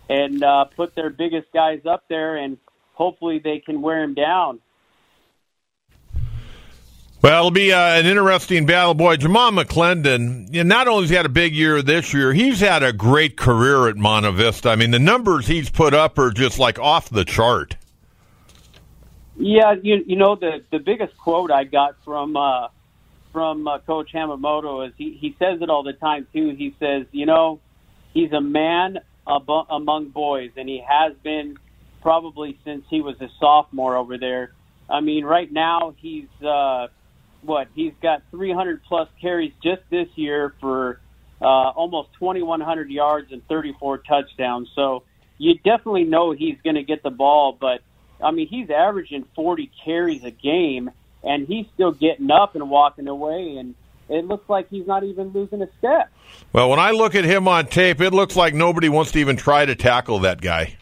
and 0.10 0.44
uh, 0.44 0.66
put 0.66 0.96
their 0.96 1.10
biggest 1.10 1.52
guys 1.54 1.82
up 1.86 2.04
there, 2.10 2.36
and 2.36 2.58
hopefully 2.94 3.40
they 3.40 3.60
can 3.60 3.82
wear 3.82 4.02
them 4.02 4.14
down. 4.14 4.60
Well, 7.22 7.40
it'll 7.40 7.52
be 7.52 7.74
uh, 7.74 8.00
an 8.00 8.06
interesting 8.06 8.66
battle. 8.66 8.94
Boy, 8.94 9.18
Jamon 9.18 9.62
McClendon, 9.62 10.54
you 10.54 10.64
know, 10.64 10.76
not 10.76 10.88
only 10.88 11.04
has 11.04 11.10
he 11.10 11.18
had 11.18 11.26
a 11.26 11.30
big 11.30 11.54
year 11.54 11.82
this 11.82 12.14
year, 12.14 12.32
he's 12.32 12.62
had 12.62 12.82
a 12.82 12.94
great 12.94 13.36
career 13.36 13.90
at 13.90 13.98
Monte 13.98 14.32
Vista. 14.32 14.70
I 14.70 14.78
mean, 14.78 14.92
the 14.92 15.00
numbers 15.00 15.46
he's 15.46 15.70
put 15.70 15.94
up 15.94 16.18
are 16.18 16.32
just 16.32 16.60
like 16.60 16.80
off 16.80 17.10
the 17.10 17.26
chart. 17.26 17.76
Yeah, 19.40 19.76
you, 19.82 20.04
you 20.06 20.18
know, 20.18 20.36
the, 20.36 20.66
the 20.72 20.80
biggest 20.80 21.18
quote 21.18 21.52
I 21.52 21.66
got 21.66 21.96
from 22.06 22.38
uh, 22.38 22.70
from 23.34 23.68
uh, 23.68 23.80
Coach 23.80 24.12
Hamamoto 24.14 24.88
is 24.88 24.94
he, 24.98 25.18
he 25.20 25.36
says 25.40 25.62
it 25.62 25.70
all 25.70 25.84
the 25.84 25.94
time, 25.94 26.28
too. 26.34 26.56
He 26.58 26.76
says, 26.80 27.08
you 27.14 27.26
know, 27.26 27.62
he's 28.14 28.34
a 28.34 28.42
man 28.42 29.00
ab- 29.28 29.50
among 29.70 30.10
boys, 30.10 30.52
and 30.58 30.70
he 30.70 30.84
has 30.88 31.14
been 31.24 31.58
probably 32.02 32.60
since 32.66 32.86
he 32.90 33.02
was 33.02 33.16
a 33.22 33.30
sophomore 33.40 33.98
over 33.98 34.18
there. 34.18 34.52
I 34.90 35.02
mean, 35.02 35.26
right 35.26 35.52
now 35.52 35.96
he's. 36.00 36.30
Uh, 36.46 36.88
what 37.42 37.70
he's 37.76 37.94
got 38.02 38.24
300 38.32 38.84
plus 38.84 39.10
carries 39.22 39.54
just 39.64 39.82
this 39.90 40.08
year 40.16 40.54
for 40.60 41.00
uh, 41.42 41.46
almost 41.46 42.10
2,100 42.20 42.92
yards 42.92 43.32
and 43.32 43.46
34 43.48 44.00
touchdowns. 44.00 44.70
So 44.76 45.04
you 45.38 45.56
definitely 45.56 46.06
know 46.06 46.32
he's 46.32 46.58
going 46.64 46.76
to 46.76 46.84
get 46.84 47.04
the 47.04 47.12
ball, 47.12 47.58
but 47.60 47.82
I 48.22 48.32
mean 48.32 48.48
he's 48.48 48.70
averaging 48.70 49.26
40 49.36 49.72
carries 49.84 50.24
a 50.24 50.32
game, 50.32 50.92
and 51.24 51.48
he's 51.48 51.66
still 51.74 51.92
getting 51.92 52.32
up 52.32 52.56
and 52.56 52.70
walking 52.70 53.08
away 53.08 53.58
and. 53.58 53.76
It 54.12 54.26
looks 54.26 54.50
like 54.50 54.72
he's 54.72 54.88
not 54.88 55.04
even 55.04 55.28
losing 55.28 55.62
a 55.62 55.70
step. 55.78 56.12
Well, 56.52 56.72
when 56.72 56.80
I 56.80 56.90
look 56.90 57.14
at 57.14 57.26
him 57.26 57.48
on 57.48 57.68
tape, 57.68 58.02
it 58.02 58.12
looks 58.12 58.36
like 58.36 58.56
nobody 58.56 58.90
wants 58.90 59.12
to 59.12 59.20
even 59.20 59.38
try 59.38 59.68
to 59.68 59.76
tackle 59.76 60.18
that 60.22 60.42
guy. 60.42 60.78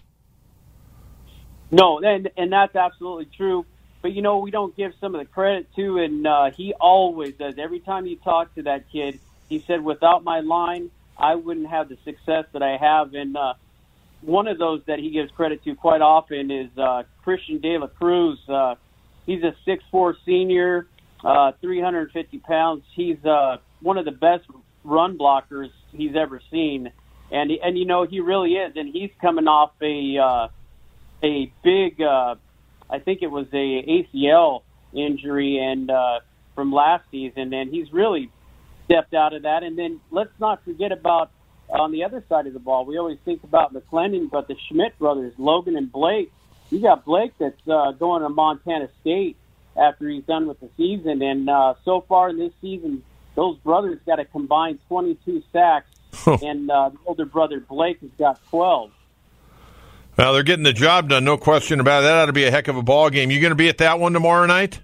No, 1.69 1.99
and 1.99 2.29
and 2.37 2.53
that's 2.53 2.73
absolutely 2.77 3.25
true 3.35 3.65
but 4.01 4.13
you 4.13 4.21
know 4.21 4.37
we 4.37 4.51
don't 4.51 4.75
give 4.75 4.93
some 5.01 5.15
of 5.15 5.19
the 5.19 5.25
credit 5.25 5.67
to, 5.75 5.97
and 5.97 6.25
uh, 6.25 6.51
he 6.51 6.73
always 6.73 7.33
does. 7.35 7.55
Every 7.57 7.79
time 7.79 8.05
you 8.05 8.15
talk 8.15 8.53
to 8.55 8.63
that 8.63 8.89
kid, 8.89 9.19
he 9.49 9.59
said, 9.59 9.83
"Without 9.83 10.23
my 10.23 10.39
line, 10.39 10.91
I 11.17 11.35
wouldn't 11.35 11.67
have 11.67 11.89
the 11.89 11.97
success 12.05 12.45
that 12.53 12.63
I 12.63 12.77
have." 12.77 13.13
And 13.13 13.35
uh, 13.35 13.55
one 14.21 14.47
of 14.47 14.57
those 14.57 14.81
that 14.87 14.99
he 14.99 15.11
gives 15.11 15.31
credit 15.31 15.63
to 15.63 15.75
quite 15.75 16.01
often 16.01 16.51
is 16.51 16.69
uh, 16.77 17.03
Christian 17.23 17.59
De 17.59 17.77
La 17.77 17.87
Cruz. 17.87 18.39
Uh, 18.47 18.75
he's 19.25 19.43
a 19.43 19.55
six 19.65 19.83
four 19.91 20.15
senior, 20.25 20.87
uh, 21.23 21.51
350 21.61 22.39
pounds. 22.39 22.83
He's 22.95 23.23
uh, 23.25 23.57
one 23.81 23.97
of 23.97 24.05
the 24.05 24.11
best 24.11 24.45
run 24.83 25.17
blockers 25.17 25.69
he's 25.91 26.15
ever 26.15 26.41
seen, 26.51 26.91
and 27.31 27.51
and 27.51 27.77
you 27.77 27.85
know 27.85 28.05
he 28.05 28.19
really 28.19 28.53
is, 28.53 28.73
and 28.75 28.89
he's 28.91 29.11
coming 29.21 29.47
off 29.47 29.71
a 29.81 30.17
uh, 30.17 30.47
a 31.23 31.51
big. 31.63 32.01
Uh, 32.01 32.35
I 32.89 32.99
think 32.99 33.21
it 33.21 33.27
was 33.27 33.47
a 33.53 34.05
ACL 34.15 34.61
injury 34.93 35.59
and 35.59 35.91
uh, 35.91 36.19
from 36.55 36.71
last 36.71 37.03
season, 37.11 37.53
and 37.53 37.69
he's 37.69 37.91
really 37.91 38.31
stepped 38.85 39.13
out 39.13 39.33
of 39.33 39.43
that. 39.43 39.63
And 39.63 39.77
then 39.77 39.99
let's 40.11 40.31
not 40.39 40.63
forget 40.63 40.91
about 40.91 41.31
on 41.69 41.91
the 41.91 42.03
other 42.03 42.23
side 42.29 42.47
of 42.47 42.53
the 42.53 42.59
ball. 42.59 42.85
We 42.85 42.97
always 42.97 43.17
think 43.25 43.43
about 43.43 43.73
McClendon, 43.73 44.29
but 44.29 44.47
the 44.47 44.55
Schmidt 44.67 44.97
brothers, 44.99 45.33
Logan 45.37 45.75
and 45.75 45.91
Blake. 45.91 46.31
You 46.69 46.81
got 46.81 47.05
Blake 47.05 47.33
that's 47.39 47.55
uh, 47.67 47.91
going 47.91 48.23
to 48.23 48.29
Montana 48.29 48.89
State 49.01 49.37
after 49.77 50.09
he's 50.09 50.23
done 50.23 50.47
with 50.47 50.59
the 50.59 50.69
season, 50.75 51.21
and 51.21 51.49
uh, 51.49 51.75
so 51.85 52.01
far 52.01 52.29
in 52.29 52.37
this 52.37 52.51
season, 52.61 53.03
those 53.35 53.57
brothers 53.57 53.99
got 54.05 54.19
a 54.19 54.25
combined 54.25 54.79
22 54.87 55.43
sacks, 55.53 55.87
and 56.25 56.69
uh, 56.71 56.89
the 56.89 56.97
older 57.05 57.25
brother 57.25 57.59
Blake 57.59 58.01
has 58.01 58.09
got 58.17 58.39
12. 58.49 58.91
Well, 60.17 60.33
they're 60.33 60.41
getting 60.41 60.63
the 60.63 60.73
job 60.73 61.09
done, 61.09 61.25
no 61.25 61.37
question 61.37 61.79
about 61.79 61.99
it. 61.99 62.07
That 62.07 62.17
ought 62.17 62.25
to 62.25 62.33
be 62.33 62.45
a 62.45 62.51
heck 62.51 62.67
of 62.67 62.75
a 62.75 62.81
ball 62.81 63.11
game. 63.11 63.29
You 63.29 63.39
going 63.39 63.51
to 63.51 63.55
be 63.55 63.69
at 63.69 63.77
that 63.77 63.99
one 63.99 64.13
tomorrow 64.13 64.47
night? 64.47 64.81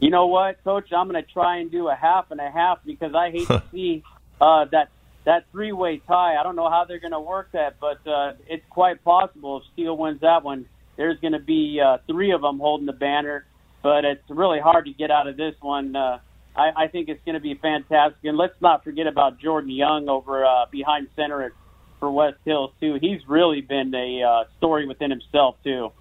You 0.00 0.10
know 0.10 0.28
what, 0.28 0.62
Coach? 0.64 0.92
I'm 0.92 1.08
going 1.08 1.22
to 1.22 1.30
try 1.30 1.58
and 1.58 1.70
do 1.70 1.88
a 1.88 1.94
half 1.94 2.30
and 2.30 2.40
a 2.40 2.50
half 2.50 2.78
because 2.86 3.14
I 3.14 3.30
hate 3.30 3.48
to 3.48 3.62
see 3.72 4.02
uh, 4.40 4.64
that 4.66 4.88
that 5.24 5.44
three 5.52 5.72
way 5.72 6.00
tie. 6.06 6.36
I 6.36 6.42
don't 6.42 6.56
know 6.56 6.70
how 6.70 6.84
they're 6.86 7.00
going 7.00 7.12
to 7.12 7.20
work 7.20 7.50
that, 7.52 7.76
but 7.80 8.06
uh, 8.06 8.32
it's 8.48 8.64
quite 8.70 9.02
possible 9.04 9.58
if 9.58 9.62
Steele 9.72 9.96
wins 9.96 10.20
that 10.20 10.42
one. 10.42 10.66
There's 10.96 11.18
going 11.20 11.32
to 11.32 11.38
be 11.38 11.80
uh, 11.84 11.98
three 12.06 12.32
of 12.32 12.40
them 12.40 12.58
holding 12.58 12.86
the 12.86 12.92
banner, 12.92 13.44
but 13.82 14.04
it's 14.04 14.28
really 14.28 14.58
hard 14.58 14.86
to 14.86 14.92
get 14.92 15.10
out 15.10 15.28
of 15.28 15.36
this 15.36 15.54
one. 15.60 15.94
Uh, 15.94 16.18
I, 16.56 16.84
I 16.84 16.88
think 16.88 17.08
it's 17.08 17.24
going 17.24 17.34
to 17.34 17.40
be 17.40 17.54
fantastic, 17.54 18.24
and 18.24 18.36
let's 18.36 18.60
not 18.60 18.82
forget 18.82 19.06
about 19.06 19.38
Jordan 19.38 19.70
Young 19.70 20.08
over 20.08 20.44
uh, 20.44 20.66
behind 20.70 21.08
center 21.14 21.52
for 22.00 22.10
West 22.10 22.38
Hills 22.44 22.72
too. 22.80 22.98
He's 23.00 23.20
really 23.28 23.60
been 23.60 23.94
a 23.94 24.22
uh, 24.22 24.44
story 24.56 24.86
within 24.86 25.10
himself 25.10 25.56
too. 25.62 25.92